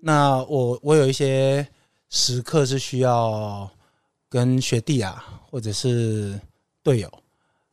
[0.01, 1.67] 那我我有一些
[2.09, 3.69] 时刻是需要
[4.29, 6.41] 跟学弟啊，或者是
[6.85, 7.13] 队友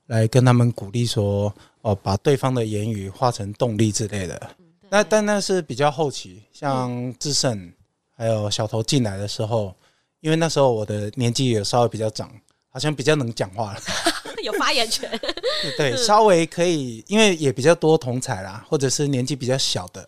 [0.07, 4.49] 来跟他们鼓励说，哦，把对方的言语化成动力之类的。
[4.89, 7.71] 那但那是比较后期，像智胜。
[8.19, 9.71] 还有小头进来的时候，
[10.27, 12.29] 因为那时候我的年纪也稍微比较长，
[12.67, 13.79] 好像比较能讲话了，
[14.43, 15.09] 有发言权。
[15.77, 20.05] 对，稍微可以，因为也比较多同才啦，或者是年纪比较小的，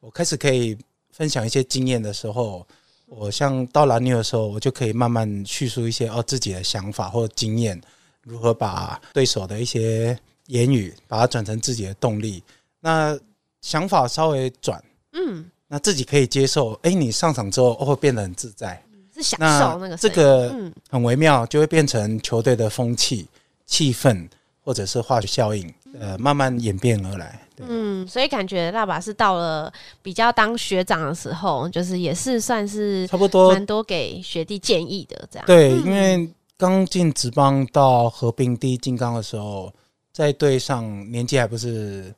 [0.00, 0.76] 我开始可以
[1.12, 2.66] 分享一些经验的时候，
[3.06, 7.80] 我像到蓝牛的时候，我就可以慢慢叙述一些哦自己的想法或经验，
[8.22, 12.42] 如何把对手的一些言语把它转成自己的动力。
[12.80, 13.16] 那
[13.60, 16.72] 想法稍微转，嗯，那自己可以接受。
[16.82, 18.82] 哎，你上场之后会变得很自在，
[19.20, 19.96] 是享受那个。
[19.96, 20.54] 这个
[20.88, 23.26] 很微妙，就会变成球队的风气、
[23.66, 24.28] 气氛。
[24.62, 27.40] 或者是化学效应，呃，慢慢演变而来。
[27.66, 35.46] 嗯，所以感觉爸爸是到了比较当学长的时候，就是也是算是差不多蛮多给学弟建议的这样。
[35.46, 39.72] 对，因为刚进职棒到合并第一金刚的时候，
[40.12, 42.14] 在队上年纪还不是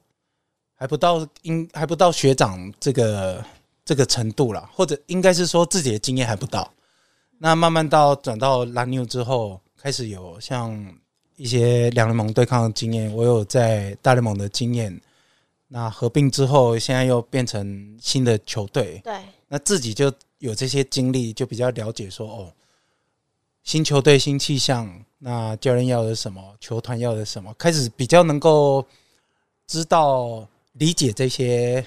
[0.74, 3.42] 还不到，应还不到学长这个
[3.84, 6.68] 这个程度啦，或者应该是说自己的经验还不到。
[7.42, 10.94] 那慢慢到转到蓝牛之后，开始有像。
[11.36, 15.00] 一些两联盟对抗的经验，我有在大联盟的经验。
[15.66, 19.12] 那合并之后，现在又变成新的球队，对，
[19.48, 22.52] 那自己就有这些经历，就比较了解说，哦，
[23.64, 28.86] 新球队新气象，那教练要的什么，球团要的什么，开始比较能够
[29.66, 31.84] 知道理解这些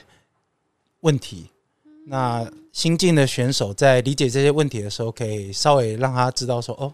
[1.02, 1.50] 问题。
[2.08, 6.94] 那新进的选手在理解这些问题的时候，可以稍微让他知道说，哦。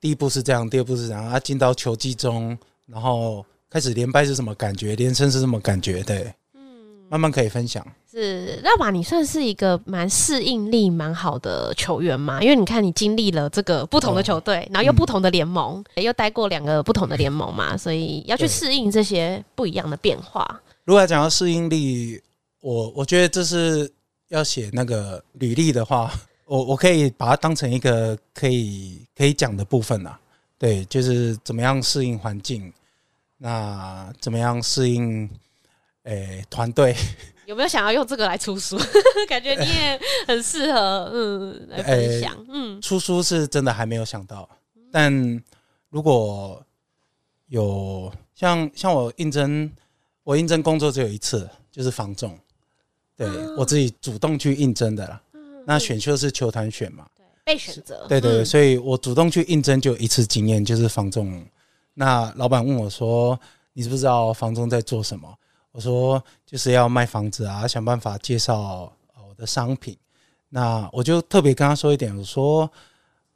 [0.00, 1.22] 第一步是这样，第二步是这样。
[1.28, 2.56] 啊，进到球季中，
[2.86, 6.02] 然后开始连败是什么感觉，连胜是什么感觉？
[6.04, 6.62] 对，嗯，
[7.10, 7.86] 慢慢可以分享。
[8.10, 12.42] 是，那把你算是一个蛮适应力蛮好的球员嘛？
[12.42, 20.62] 因为你看，你经历了这个不同的球队，然后又不同的联盟，嗯、又待过两个不同的联盟嘛， 所以要去适应这些不一样的变化。
[20.84, 22.18] 如果要讲到适应力，
[22.62, 23.92] 我我觉得这是
[24.30, 26.10] 要写那个履历的话。
[26.50, 30.18] 我我可以把它当成一个可以可以讲的部分啦，
[30.58, 32.72] 对，就是怎么样适应环境，
[33.36, 35.30] 那怎么样适应
[36.02, 36.92] 诶团队？
[37.46, 38.76] 有没有想要用这个来出书？
[39.28, 42.44] 感觉你也很适合，嗯，来分享。
[42.48, 44.48] 嗯，出书是真的还没有想到，
[44.90, 45.40] 但
[45.88, 46.60] 如果
[47.46, 49.70] 有像像我应征，
[50.24, 52.36] 我应征工作只有一次，就是房仲，
[53.20, 55.20] 对，我自己主动去应征的啦。
[55.66, 57.04] 那选秀是球团选嘛？
[57.14, 58.06] 对，被选择。
[58.08, 61.44] 对对对，所以我主动去应征就一次经验，就是房仲。
[61.92, 63.38] 那老板问我说
[63.74, 65.28] ：“你知不知道房仲在做什么？”
[65.70, 68.90] 我说：“就是要卖房子啊，想办法介绍
[69.28, 69.94] 我的商品。”
[70.48, 72.70] 那我就特别跟他说一点，我说：“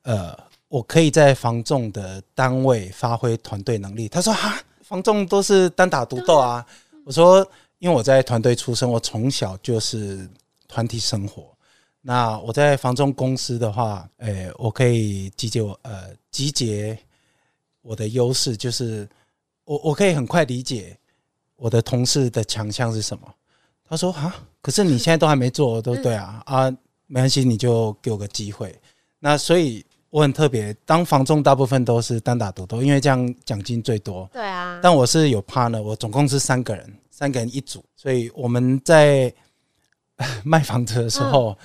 [0.03, 0.35] 呃，
[0.69, 6.65] 我可以在房仲的单位发挥团队能力。”他说：“哈，房仲都是单打独斗啊。”
[7.05, 7.47] 我说
[7.85, 10.27] ：“因为我在团队出身，我从小就是
[10.67, 11.55] 团体生活。”
[12.01, 16.99] 那我在房仲公司的话，诶、欸，我可以集结我呃集结
[17.83, 19.07] 我的优势，就是
[19.67, 20.97] 我我可以很快理解
[21.57, 23.35] 我的同事的强项是什么。
[23.87, 26.71] 他说啊，可是你现在都还没做， 都对啊啊，
[27.07, 28.75] 没关系，你就给我个机会。
[29.19, 34.27] 那所以我很特别，当房仲大部分都是单打独斗，因为这样奖金最多。
[34.33, 34.81] 对啊。
[34.83, 39.33] 但我是有 partner，我总共是三个人，三个人一组，所以我们在
[40.43, 41.51] 卖房子的时候。
[41.51, 41.57] 嗯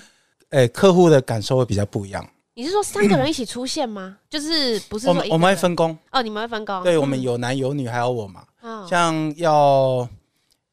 [0.51, 2.27] 哎、欸，客户的感受会比较不一样。
[2.55, 4.17] 你是说三个人一起出现吗？
[4.27, 6.23] 就是不是我们我们会分工哦？
[6.23, 6.81] 你们会分工？
[6.81, 8.43] 对，我们有男有女，还有我嘛。
[8.63, 10.09] 嗯、像要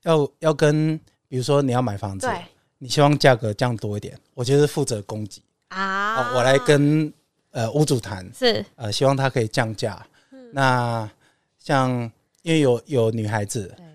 [0.05, 2.27] 要要跟，比如说你要买房子，
[2.79, 6.35] 你希望价格降多一点，我就是负责供给啊。
[6.35, 7.13] 我来跟
[7.51, 10.03] 呃屋主谈，是呃希望他可以降价。
[10.33, 11.11] 嗯、那
[11.59, 12.11] 像
[12.41, 13.86] 因为有有女孩子，对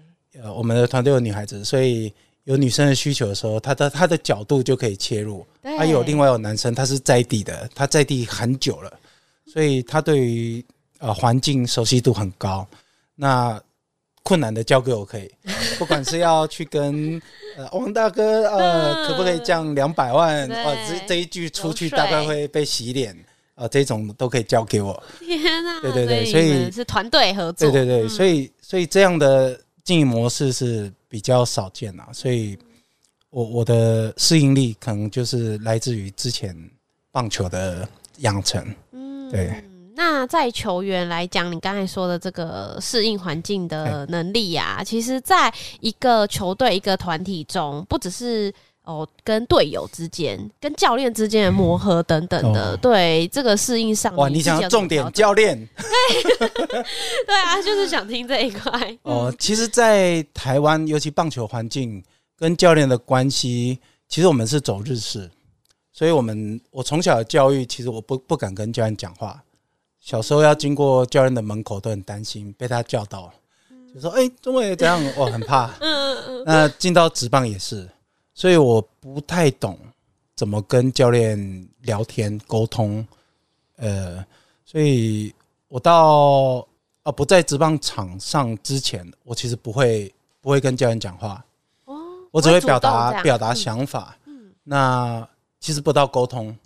[0.41, 2.13] 呃我们的团队有女孩子，所以。
[2.45, 5.45] 有女生的需求的时候，她的她的角度就可以切入。
[5.77, 8.91] 还有另外有男生，他是在地的，他在地很久了，
[9.45, 10.65] 所以他对于
[10.97, 12.67] 呃环境熟悉度很高。
[13.15, 13.61] 那
[14.23, 15.31] 困难的交给我可以，
[15.77, 17.21] 不管是要去跟
[17.55, 23.15] 呃王大哥呃可不可以降两百万对呃这这一句出去大概会被洗脸
[23.53, 25.01] 呃这种都可以交给我。
[25.19, 25.79] 天哪！
[25.81, 27.69] 对对对，所以是团队合作。
[27.69, 30.91] 对对对，所以所以这样的经营模式是。
[31.11, 32.57] 比较少见啊，所以
[33.31, 36.55] 我我的适应力可能就是来自于之前
[37.11, 37.85] 棒球的
[38.19, 38.65] 养成。
[38.93, 39.61] 嗯，对。
[39.93, 48.53] 那在球员来讲，你刚才说的这个适应环境的能力呀、啊，欸、其实在一个球队、一个团体中，不只是。
[48.83, 55.55] 哦，跟队友之间、跟教练之间的磨合等等的，嗯哦、对这个适应上，哇，你想要重点教练？
[55.77, 56.47] 对，
[57.27, 58.71] 对啊，就是想听这一块。
[59.03, 62.03] 哦，嗯、其实，在台湾，尤其棒球环境
[62.35, 65.29] 跟教练的关系，其实我们是走日式，
[65.93, 69.43] 所以我们我从小的教育，其实我不不敢跟教练讲话。
[69.99, 73.31] 小时候要经过教练的门口，都很担心被他叫到，
[73.93, 76.43] 就说：“哎，中伟怎样，我很怕。”嗯嗯嗯。
[76.47, 77.87] 那进到职棒也是，
[78.41, 79.77] 所以我不太懂
[80.35, 83.05] 怎么跟教练聊天沟通。
[83.75, 84.25] 呃，
[84.65, 85.31] 所以
[85.67, 86.67] 我到
[87.03, 91.45] 啊不在职棒场上之前，我其实不会不会跟教练讲话。
[91.85, 91.95] 哦。
[92.31, 94.17] 我只会表达表达想法。
[94.25, 94.51] 嗯。
[94.63, 96.57] 那其实不到沟通，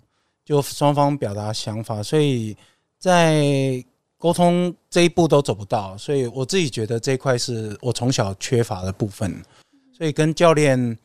[0.46, 2.56] 就双方表达想法，所以。
[2.98, 3.84] 在
[4.16, 9.40] 沟通这一步都走不到，所以我自己觉得这一块是我从小缺乏的部分。
[9.92, 10.98] 所以跟教练，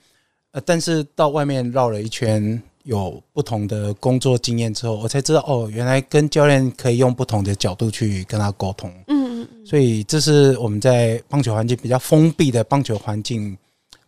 [0.52, 8.90] 呃，但是到外面绕了一圈，有不同的工作经验之后，我才知道哦，原来跟教练可以用不同的角度去跟他沟通。
[9.08, 9.66] 嗯嗯嗯。
[9.66, 13.58] 所以这是我们在棒球环境比较封闭的棒球环境，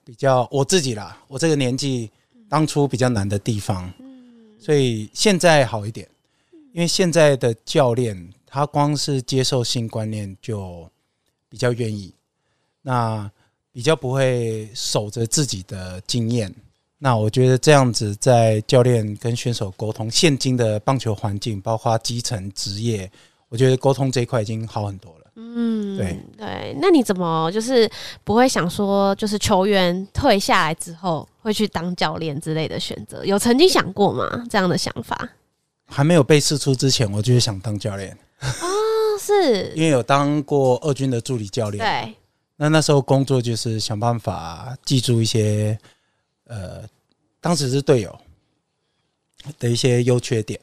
[0.03, 2.09] 比较我自己啦，我这个年纪
[2.49, 3.91] 当初比较难的地方。
[4.59, 6.07] 所以现在好一点。
[6.73, 10.89] 因为现在的教练，他光是接受新观念就
[11.47, 12.11] 比较愿意，
[12.81, 13.29] 那
[13.73, 16.53] 比较不会守着自己的经验。
[16.99, 23.11] 那我觉得这样子，在教练跟选手沟通，现今的棒球环境，包括基层职业，
[23.49, 25.19] 我觉得沟通这一块已经好很多了。
[25.35, 26.77] 嗯，对对。
[26.79, 27.89] 那你怎么就是
[28.23, 33.25] 不会想说，就是球员退下来之后会去当教练之类的选择？
[33.25, 34.45] 有曾经想过吗？
[34.49, 35.27] 这样的想法？
[35.85, 38.49] 还没有被试出之前，我就是想当教练哦，
[39.19, 41.83] 是因为有当过二军的助理教练。
[41.83, 42.15] 对，
[42.63, 45.77] 那那时候工作就是想办法记住一些，
[46.45, 46.87] 呃，
[47.41, 48.17] 当时是队友
[49.59, 50.57] 的一些优缺点。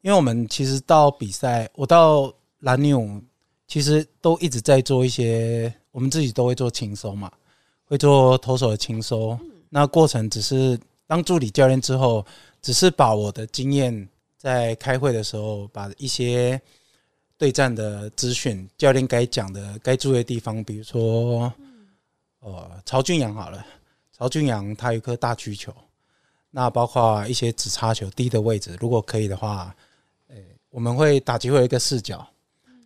[0.00, 3.22] 因为我们其实到比赛，我到蓝牛，
[3.68, 7.30] 其实都一直在做一些，我们自己都会做轻收嘛，
[7.84, 9.38] 会做投手的轻收。
[9.68, 12.26] 那过程只是当助理教练之后，
[12.60, 14.08] 只是把我的经验。
[14.36, 16.60] 在开会的时候，把一些
[17.38, 21.52] 对战的资讯、教练该讲的、该注意的地方，比如说，
[22.40, 23.64] 呃，曹俊阳好了，
[24.12, 25.74] 曹俊阳他有一颗大曲球，
[26.50, 29.74] 那包括一些直插球低的位置，如果可以的话，
[30.28, 32.26] 欸，我们会打击会有一个视角，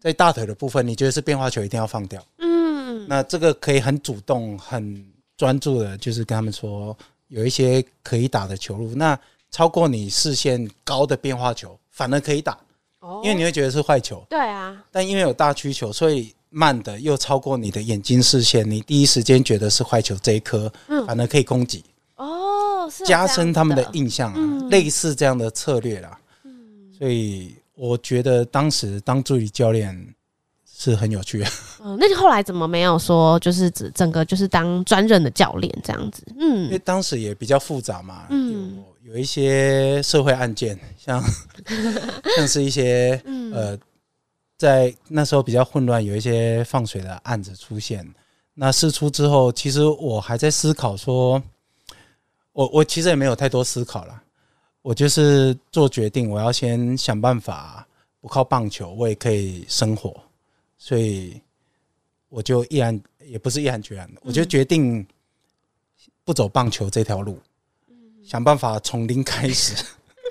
[0.00, 2.24] 在大腿的部分，你觉得是变化球，一定要放掉。
[2.38, 6.96] 嗯，那这个可以很主动、很专注的，就是跟他们说，
[7.28, 8.94] 有一些可以打的球路。
[8.96, 9.18] 那
[9.52, 12.58] 超过你视线高的变化球，反而可以打，
[13.22, 14.24] 因为你会觉得是坏球。
[14.28, 20.70] 对啊，但因为有大曲球，所以慢的又超过你的眼睛视线，你第一时间觉得是坏球这一颗，
[21.06, 21.84] 反而可以攻击。
[22.16, 26.18] 哦，是加深他们的印象，类似这样的策略啦。
[26.98, 30.14] 所以我觉得当时当助理教练
[30.70, 31.46] 是很有趣的。
[31.82, 36.22] 嗯，那你后来怎么没有说就是整整个就是当专任的教练这样子？
[36.38, 38.26] 嗯，因为当时也比较复杂嘛。
[38.28, 38.84] 嗯。
[39.10, 41.20] 有一些社会案件，像
[42.36, 43.20] 像是一些
[43.52, 43.76] 呃，
[44.56, 48.08] 在那时候比较混乱，有一些放水的案子出现。
[48.54, 51.42] 那事出之后，其实我还在思考说，
[52.52, 54.22] 我我其实也没有太多思考了，
[54.80, 57.84] 我就是做决定，我要先想办法
[58.20, 60.14] 不靠棒球，我也可以生活，
[60.78, 61.40] 所以
[62.28, 65.04] 我就毅然也不是毅然决然的，我就决定
[66.22, 67.36] 不走棒球这条路。
[68.30, 69.74] 想办法从零开始，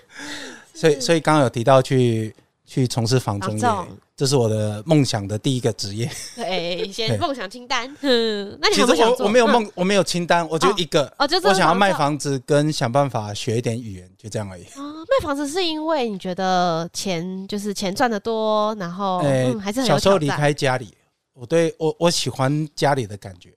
[0.73, 2.33] 所以所以刚刚有提到去
[2.65, 3.67] 去从事房中业，
[4.15, 6.09] 这是我的梦想的第一个职业。
[6.33, 7.93] 对，先 梦想清单。
[7.99, 11.13] 嗯， 那你其实我我没有梦，我没有清单，我就一个。
[11.17, 14.63] 哦，就是我想要卖房子，跟想办法学一点语言，就这样而已。
[14.77, 20.93] 哦，卖房子是因为你觉得钱就是钱赚的多，然后嗯，还是小时候离开家里，
[21.33, 23.49] 我对我我喜欢家里的感觉，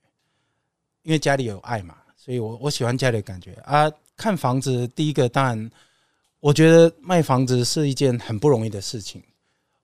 [1.03, 3.89] 因为家里有爱嘛，所以我我喜欢家里的感觉啊。
[4.15, 5.71] 看房子，第一个当然，
[6.39, 9.21] 我觉得卖房子是一件很不容易的事情。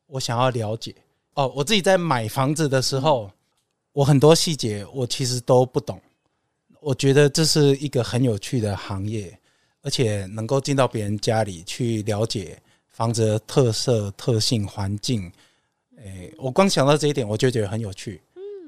[0.08, 0.96] 我想要了解
[1.36, 3.32] 哦，我自己在买房子的时候，
[3.92, 6.02] 我很多细节我其实都不懂。
[6.82, 9.38] 我觉得这是一个很有趣的行业，
[9.82, 12.58] 而且能够进到别人家里去了解
[12.88, 15.32] 房子的特色、特性、环境。
[15.98, 18.22] 诶，我光想到这一点，我就觉得很有趣。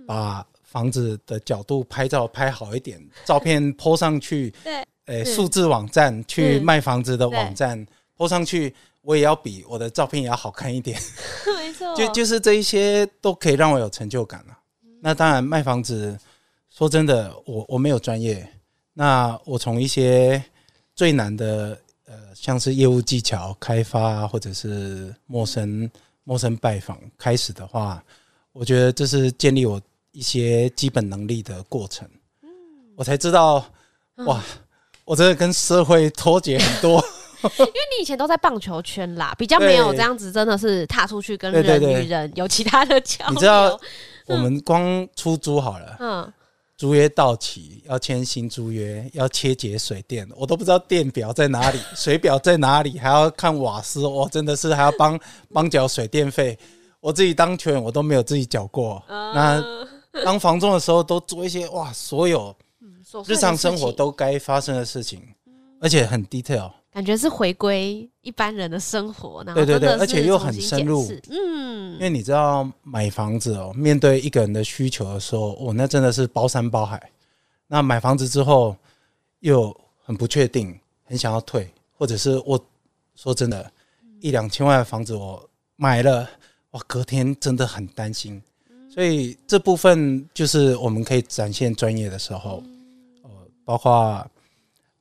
[0.06, 4.54] 把房子的角度拍照拍好一点，照片 po 上去。
[4.64, 4.86] 对。
[5.06, 7.86] 诶，数字网站去卖房子的网站
[8.18, 11.00] ，po 上去，我也要比我的照片也要好看一点。
[11.58, 14.58] 没错， 就就是这一些都可以让我有成就感了。
[15.02, 16.18] 那当然，卖房子，
[16.70, 18.48] 说真的，我我没有专业。
[18.94, 20.42] 那我从一些
[20.94, 25.90] 最难的，呃，像是业务技巧开发，或者是陌生
[26.24, 28.04] 陌生拜访开始的话，
[28.54, 29.82] 我觉得这是建立我
[30.12, 32.08] 一些基本能力的过程。
[32.44, 32.50] 嗯
[32.96, 33.66] 我才知道，
[34.28, 34.44] 哇。
[35.12, 36.92] 我真的跟社会脱节很多，
[37.44, 43.34] 因为你以前都在棒球圈啦，比较没有这样子，真的是踏出去跟人与人有其他的交流。
[43.34, 43.78] 你知道，
[44.28, 46.34] 我们光出租好了，嗯，
[46.78, 55.20] 租约到期要签新租约，要切结水电，我都不知道电表在哪里，水表在哪里，还要看瓦斯，我真的是还要帮
[55.54, 56.58] 帮缴水电费。
[57.02, 59.04] 我自己当球员，我都没有自己缴过。
[59.10, 59.62] 那
[60.24, 62.56] 当房仲的时候，都做一些哇，所有
[63.28, 65.22] 日常生活都该发生的事情，
[65.80, 69.44] 而且很 detail，感觉是回归一般人的生活。
[69.44, 71.08] 对对对，而且又很深入。
[71.30, 77.12] 嗯，因为你知道买房子哦，面对一个人的需求的时候，哦，那真的是包山包海。
[77.68, 78.76] 那买房子之后
[79.40, 82.60] 又很不确定，很想要退，或者是我
[83.16, 83.72] 说真的，
[84.20, 86.30] 一两千万的房子我买了。
[86.72, 88.42] 哇，隔天真的很担心，
[88.90, 92.64] 所以这部分就是我们可以展现专业的时候，呃，
[93.72, 94.28] 包括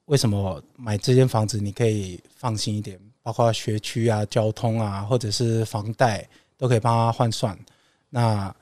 [0.04, 6.24] 为什么买这间房子你可以放心一点，包括学区啊、交通啊，或者是房贷
[6.56, 7.58] 都可以帮他换算。
[8.10, 8.54] 那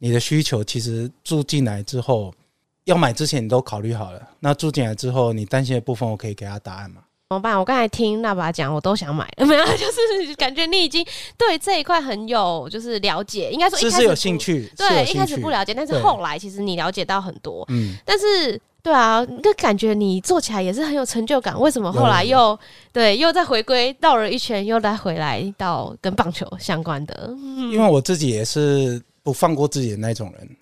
[0.00, 2.34] 你的需求其实住进来之后，
[2.82, 7.02] 要买之前你都考虑好了，那住进来之后你担心的部分，我可以给他答案吗？
[7.30, 7.56] 怎么办？
[7.56, 21.60] 我刚才听那把讲，我都想买， 没有，就是感觉你已经对这一块很有就是了解，应该说一开始是有兴趣，对，一开始不了解，但是后来其实你了解到很多，嗯，但是对啊，那感觉你做起来也是很有成就感。
[21.60, 22.58] 为什么后来又
[22.90, 27.34] 对又再回归绕了一圈，又再回来到跟棒球相关的？
[27.70, 30.56] 因为我自己也是不放过自己的那种人，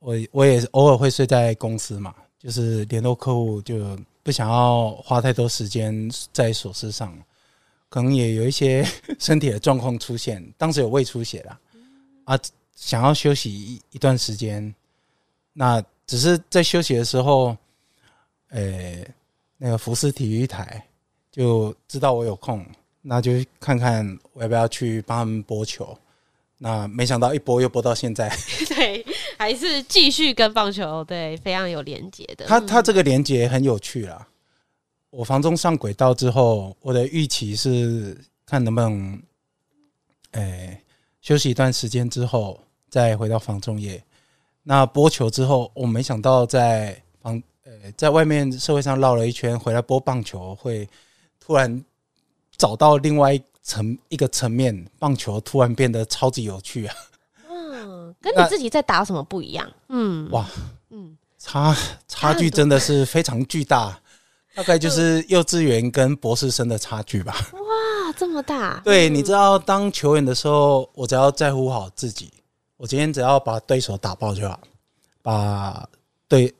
[0.00, 3.98] 我我也偶尔会睡在公司嘛，就是联络客户就。
[4.22, 7.18] 不想要花太多时间在琐事上，
[7.88, 8.86] 可能也有一些
[9.18, 10.46] 身体的状况出现。
[10.58, 11.58] 当时有胃出血了，
[12.24, 12.38] 啊，
[12.76, 14.72] 想要休息一一段时间。
[15.54, 17.56] 那只是在休息的时候，
[18.50, 19.04] 呃，
[19.56, 20.86] 那个福斯体育台
[21.32, 22.64] 就知道我有空，
[23.02, 25.96] 那就看看我要不要去帮他们播球。
[26.58, 28.28] 那没想到一播又播到现在，
[28.68, 29.04] 对，
[29.38, 32.44] 还是继续跟棒球对非常有连结的。
[32.44, 34.28] 他他这个连结很有趣啦。
[35.08, 39.22] 我房中上轨道之后，我的预期是看能不能，
[40.32, 40.82] 诶、欸，
[41.22, 44.02] 休息一段时间之后再回到房中业。
[44.62, 47.02] 那播球之后，我没想到在
[47.96, 50.88] 在外面社会上绕了一圈，回来播棒球会
[51.38, 51.84] 突然
[52.56, 53.42] 找到另外一。
[53.62, 56.96] 层一个层面，棒球突然变得超级有趣啊！
[57.48, 59.70] 嗯，跟你自己在打什么不一样？
[59.90, 60.48] 嗯，哇，
[60.88, 61.76] 嗯，差
[62.08, 64.00] 差距真的是非常巨大，
[64.54, 67.36] 大概就是幼稚园跟博士生的差距吧。
[67.52, 68.80] 哇，这么大！
[68.82, 72.32] 对，你知道，当球员的时候，我只要在乎好自己，
[72.78, 74.58] 我今天只要把对手打爆就好，
[75.22, 75.86] 把
[76.26, 76.52] 队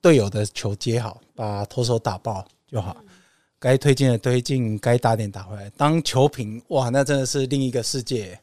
[0.00, 2.96] 队友的球接好，把投手打爆就好。
[3.60, 5.68] 该推进的推进，该打点打回来。
[5.70, 8.38] 当球评，哇，那真的是另一个世界。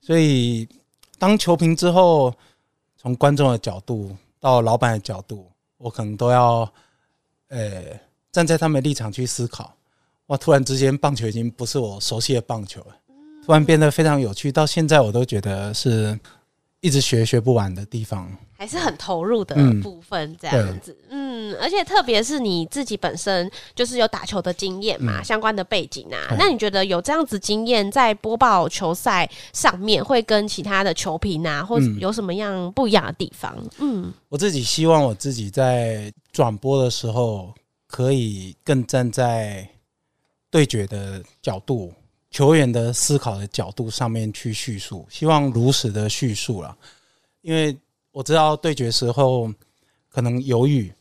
[0.00, 0.68] 所以，
[1.18, 2.34] 当球评之后，
[2.98, 6.70] 从观众的角度到老板的角度，我可能都要，
[7.48, 7.82] 呃、
[8.30, 9.74] 站在他们的立场去思考。
[10.26, 12.96] 哇，突然之间，棒球已经不是我熟悉的棒球了，
[13.46, 14.52] 突然变得非常有趣。
[14.52, 16.18] 到现在，我都觉得是
[16.82, 18.30] 一直学学不完的地方。
[18.58, 33.52] 还是很投入的部分，这样子，嗯，而且特别是你自己本身就是有打球的经验嘛，相关的背景啊，那你觉得有这样子经验在播报球赛上面，会跟其他的球评啊，或有什么样不一样的地方？
[33.78, 37.52] 嗯，我自己希望我自己在转播的时候，
[37.88, 39.68] 可以更站在
[40.52, 41.92] 对决的角度、
[42.32, 46.76] 球员的思考的角度上面去叙述，希望如实的叙述了，
[47.42, 47.76] 因为。
[48.14, 49.50] 我知道对决时候
[50.10, 50.92] 可能犹豫，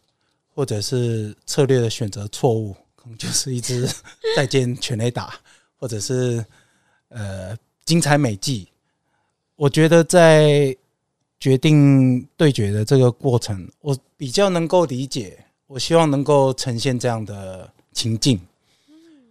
[0.56, 3.86] 或者是策略的选择错误，可能就是一支
[4.34, 5.38] 再见全垒打，
[5.76, 6.46] 或者是
[7.10, 7.54] 呃
[7.84, 8.66] 精彩美技。
[9.58, 10.74] 我觉得在
[11.38, 15.38] 决定对决的这个过程，我比较能够理解。
[15.68, 18.40] 我希望能够呈现这样的情境，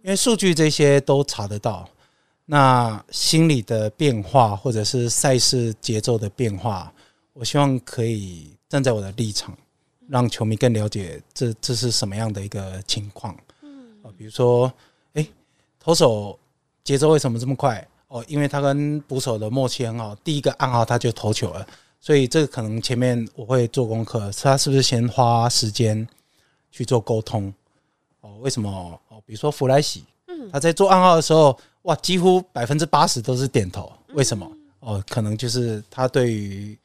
[0.03, 1.87] 因为数据这些都查得到。
[2.45, 6.91] 那心理的变化，或者是赛事节奏的变化。
[7.33, 9.57] 我希望可以站在我的立场，
[10.09, 13.33] 让球迷更了解这这是什么样的一个情况。
[13.61, 14.71] 嗯，比如说，
[15.13, 15.25] 哎，
[15.79, 16.37] 投手
[16.83, 17.87] 节奏为什么这么快？
[18.09, 21.65] 哦，因为他跟捕手的默契很好，第一个暗号他就投球了，
[22.01, 26.05] 所以这个可能前面我会做功课，他是不是先花时间
[26.69, 27.53] 去做沟通？
[28.21, 28.99] 哦，为什么？
[29.09, 30.05] 哦，比如说弗莱西，
[30.51, 34.49] 他在做暗号的时候，哇，几乎百分之八十都是点头，为什么？
[34.79, 36.77] 哦，可能就是他对于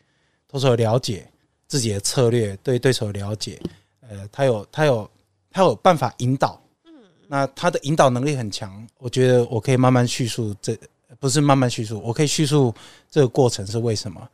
[0.49, 1.27] 投手了解
[1.67, 3.61] 自己的策略，对对手了解，
[4.01, 5.11] 呃，他有他有
[5.51, 6.61] 他有办法引导，
[7.27, 10.77] 那他的引导能力很强，我觉得我可以慢慢叙述，这
[11.19, 12.75] 不是慢慢叙述，我可以叙述
[13.11, 14.29] 这个过程是为什么。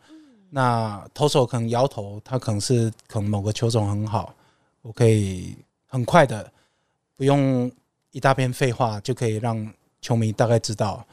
[0.51, 4.35] 那投手可能摇头，他可能是可能某个球种很好，
[4.83, 6.53] 我可以很快的
[7.23, 7.71] 不用
[8.11, 11.07] 一大篇废话就可以让球迷大概知道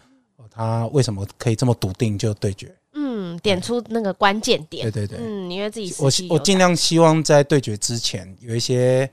[0.50, 2.76] 他为什么可以这么笃定就对决。
[2.94, 4.90] 嗯，点出那个关键点。
[4.90, 9.08] 对对对，嗯，因为自己我我尽量希望在对决之前有一些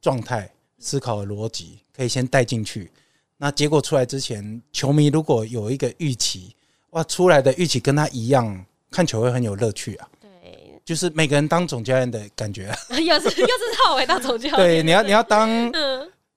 [0.00, 2.92] 状态、思考的逻辑可以先带进去。
[3.38, 6.54] 那结果出来之前，球迷如果有一个预期，
[6.90, 10.08] 哇，出来的预期跟他一样，看球会很有乐趣啊。
[10.20, 14.56] 对，就是每个人当总教练的感觉， 又是又是绕回到总教练。
[14.56, 15.50] 对，你要你要当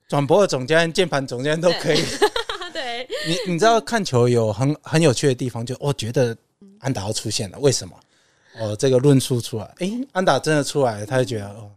[0.09, 2.03] 转播的总教练、键盘总监都可以。
[2.73, 3.07] 对，
[3.45, 6.35] 你你知道看球有很很有趣的地方，就我觉得。
[6.81, 7.93] 安达要出现了，为什么？
[8.57, 11.69] 哦，这个论述出来，哎、欸，安达真的出来了，他就觉得哦，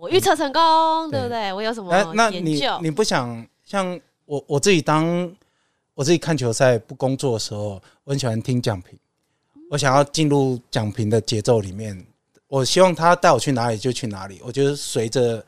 [0.00, 1.52] 我预测成功，对不对？
[1.52, 1.92] 我有什么？
[1.92, 5.32] 那那你你不想像我我自己当
[5.94, 8.98] 我自己看球赛不工作的时候，我很喜欢听讲评，
[9.70, 12.04] 我想要进入讲评的节奏里面，
[12.48, 15.44] 我希望他带我去哪里就去哪里，我觉得随着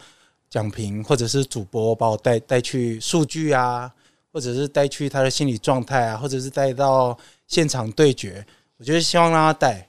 [0.50, 3.90] 讲评或者是主播把我带带去数据啊，
[4.32, 8.44] 或者是带去他的心理状态啊，或者是带到现场对决。
[8.76, 9.88] 我觉得希望让他带，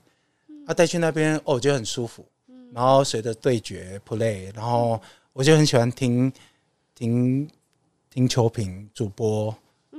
[0.66, 2.24] 他带去那边哦，我觉得很舒服。
[2.72, 4.98] 然后随着对决 play，然后
[5.34, 6.32] 我就很喜欢听
[6.94, 7.46] 听
[8.08, 9.54] 听球评主播，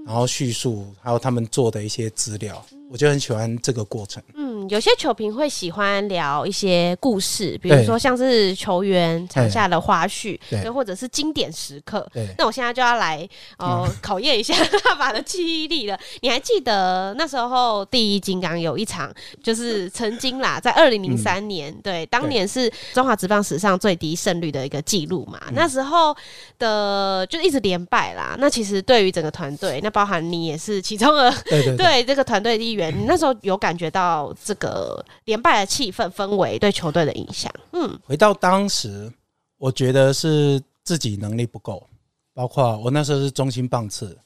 [0.05, 4.21] 然后叙述还有他们做的一些资料，我就很喜欢这个过程。
[4.35, 12.07] 嗯有些球评会喜欢聊一些故事，比如说像是球员场下的花絮，对，或者是经典时刻。
[12.13, 13.27] 对，那我现在就要来
[13.57, 14.55] 呃考验一下
[14.85, 15.99] 爸爸的记忆力了。
[16.21, 19.13] 你还记得那时候第一金刚有一场，
[19.43, 25.41] 就是曾经啦，在二零零三年，对，当年是中华职棒史上最低胜率的一个记录嘛。
[25.51, 26.15] 那时候
[26.57, 28.37] 的就一直连败啦。
[28.39, 32.93] 那其实对于整个团队，那包含你也是其中的，对对 对，这个团队的一员。
[32.97, 39.11] 你那时候有感觉到这个连败的气氛氛围对球队的影响，嗯，回到当时，
[39.57, 41.87] 我觉得是自己能力不够，
[42.33, 44.17] 包括我那时候是中心棒次，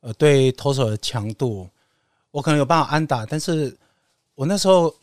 [0.00, 1.68] 呃，对投手的强度，
[2.30, 3.76] 我可能有办法安打，但是
[4.34, 4.94] 我那时候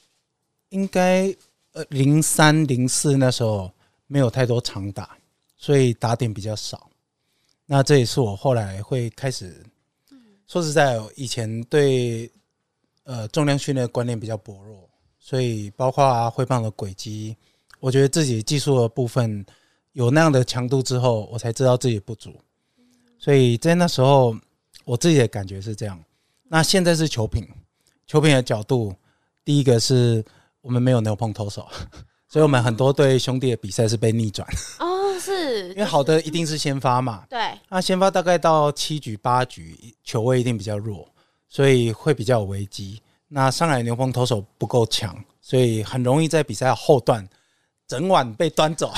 [0.69, 1.33] 应该
[1.73, 3.71] 呃零三零四那时候
[4.07, 5.17] 没有太多长打，
[5.57, 6.89] 所以打点比较少。
[7.65, 9.63] 那这也是我后来会开始，
[10.47, 12.31] 说实在，以前对。
[13.07, 17.37] 呃，重量训练的观念比较薄弱，所以包括挥棒的轨迹，
[17.79, 19.45] 我觉得自己技术的部分
[19.93, 22.35] 有那样的强度之后，我才知道自己不足。
[23.17, 24.35] 所以在那时候，
[24.83, 25.97] 我自己的感觉是这样。
[26.49, 27.47] 那现在是球品，
[28.05, 28.93] 球品的角度，
[29.45, 30.21] 第一个是
[30.59, 31.65] 我们没有牛碰投手，
[32.27, 34.45] 所以我们很多对兄弟的比赛是被逆转。
[34.79, 37.25] 哦，是， 因为好的一定是先发嘛。
[37.29, 37.57] 对。
[37.69, 41.09] 那先发大概到七局八局，球位一定比较弱。
[41.49, 43.01] 所以会比较有危机。
[43.29, 47.27] 那上海牛棚投手不够强，所以很容易在比赛后段
[47.85, 48.93] 整晚被端走。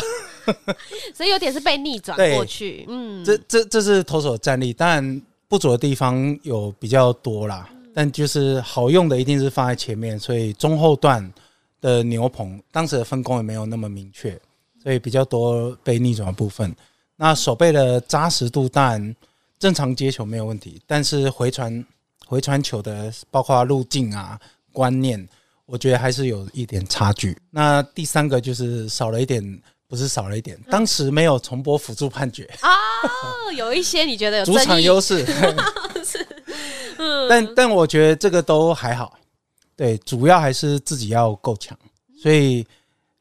[1.14, 2.86] 所以有点是被逆转过去。
[2.88, 7.68] 嗯，这这这是投手的战力，当然不足的地方有比较多啦。
[7.94, 11.34] 但就是好用的一定是放在前面，所以中后段
[11.82, 14.40] 的牛棚当时的分工也没有那么明确，
[14.82, 16.76] 所以比较多被逆转的部分。
[17.16, 19.16] 那手背的扎实度当然
[19.58, 21.84] 正常接球没有问题，但是回传。
[22.30, 24.40] 回传球的包括路径啊、
[24.72, 25.28] 观念，
[25.66, 27.36] 我觉得还是有一点差距。
[27.50, 29.44] 那第三个就是少了一点，
[29.88, 35.26] 不是少了一点，当时没有重播辅助判决哦，有一些你觉得有主场优势，
[36.06, 36.24] 是，
[37.28, 39.18] 但但我觉得这个都还好。
[39.76, 41.76] 对，主要还是自己要够强。
[42.22, 42.64] 所以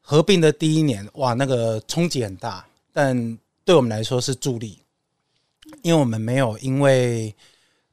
[0.02, 4.78] 合并的第一年，哇，那个冲击很大，但对我们来说是助力，
[5.80, 7.34] 因为我们没有因为。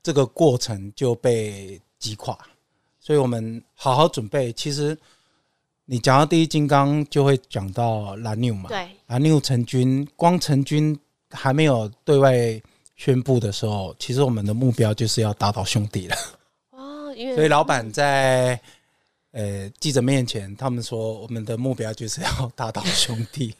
[0.05, 2.37] 这个过程就被击垮，
[2.99, 4.53] 所以我们好好准备。
[4.53, 4.95] 其实
[5.85, 8.69] 你讲到第一金刚，就会讲到蓝牛嘛。
[8.69, 10.95] 对，蓝牛成军，光成军
[11.31, 12.61] 还没有对外
[12.95, 16.15] 宣布的时候，其实我们的目标就是要打倒兄弟了。
[16.69, 18.61] 哦，因为所以老板在
[19.31, 23.55] 呃记者面前，他们说我们的目标就是要打倒兄弟。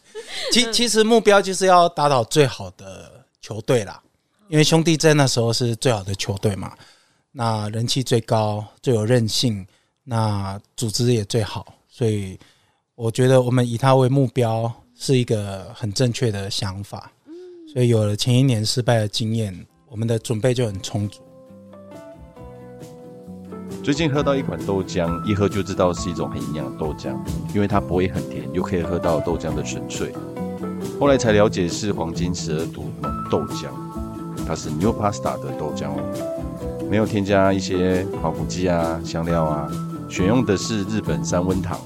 [0.52, 4.00] 其 其实目标就是要打倒最好的球队啦。
[4.48, 6.72] 因为兄弟在那时候是最好的球队嘛，
[7.32, 9.66] 那人气最高，最有韧性，
[10.04, 12.38] 那组织也最好，所以
[12.94, 17.12] 我觉得我们以他为目标是一个很正确的想法。
[17.74, 21.22] 所以有了前一年失败的经验，我们的准备就很充足。
[23.84, 27.18] 最近喝到一款豆浆，一喝就知道是一种很营养的豆浆，
[27.54, 30.14] 因为它不会很甜，又可以喝到豆浆的纯粹。
[31.00, 33.70] 后来才了解是黄金十二度浓豆浆。
[34.48, 39.72] 它是 New Pasta 的豆浆哦，没有添加一些防腐剂啊、香料啊，
[40.08, 41.80] 选用的是日本三温糖。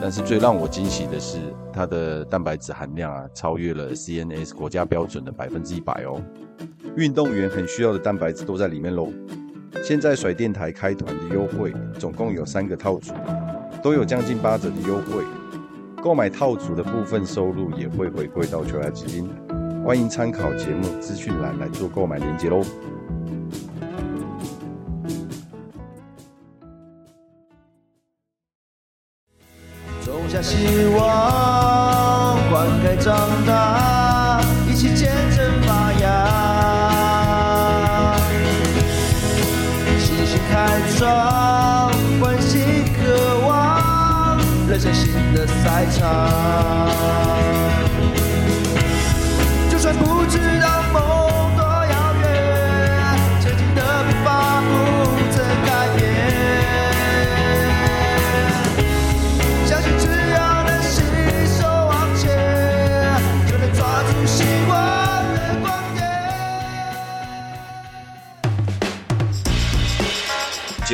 [0.00, 1.38] 但是最让我惊喜的是，
[1.72, 6.22] 它的蛋白质含量啊，超越了 CNS 国家标准的百分之一百哦。
[6.96, 9.08] 运动员很需要的蛋白质都在里面喽。
[9.82, 13.12] 现在甩电台开团的优惠，总共有三个套组，
[13.82, 15.24] 都有将近八折的优惠。
[16.00, 19.28] 购买套组的部分收入也会回馈到球牙基金。
[19.88, 22.62] 欢迎参考节目资讯栏来做购买链接喽。
[30.04, 33.16] 种下希望，灌溉长
[33.46, 36.06] 大，一起见证发芽。
[39.98, 42.58] 信心开创，欢喜
[42.92, 44.36] 渴望，
[44.68, 47.37] 人生新的赛场。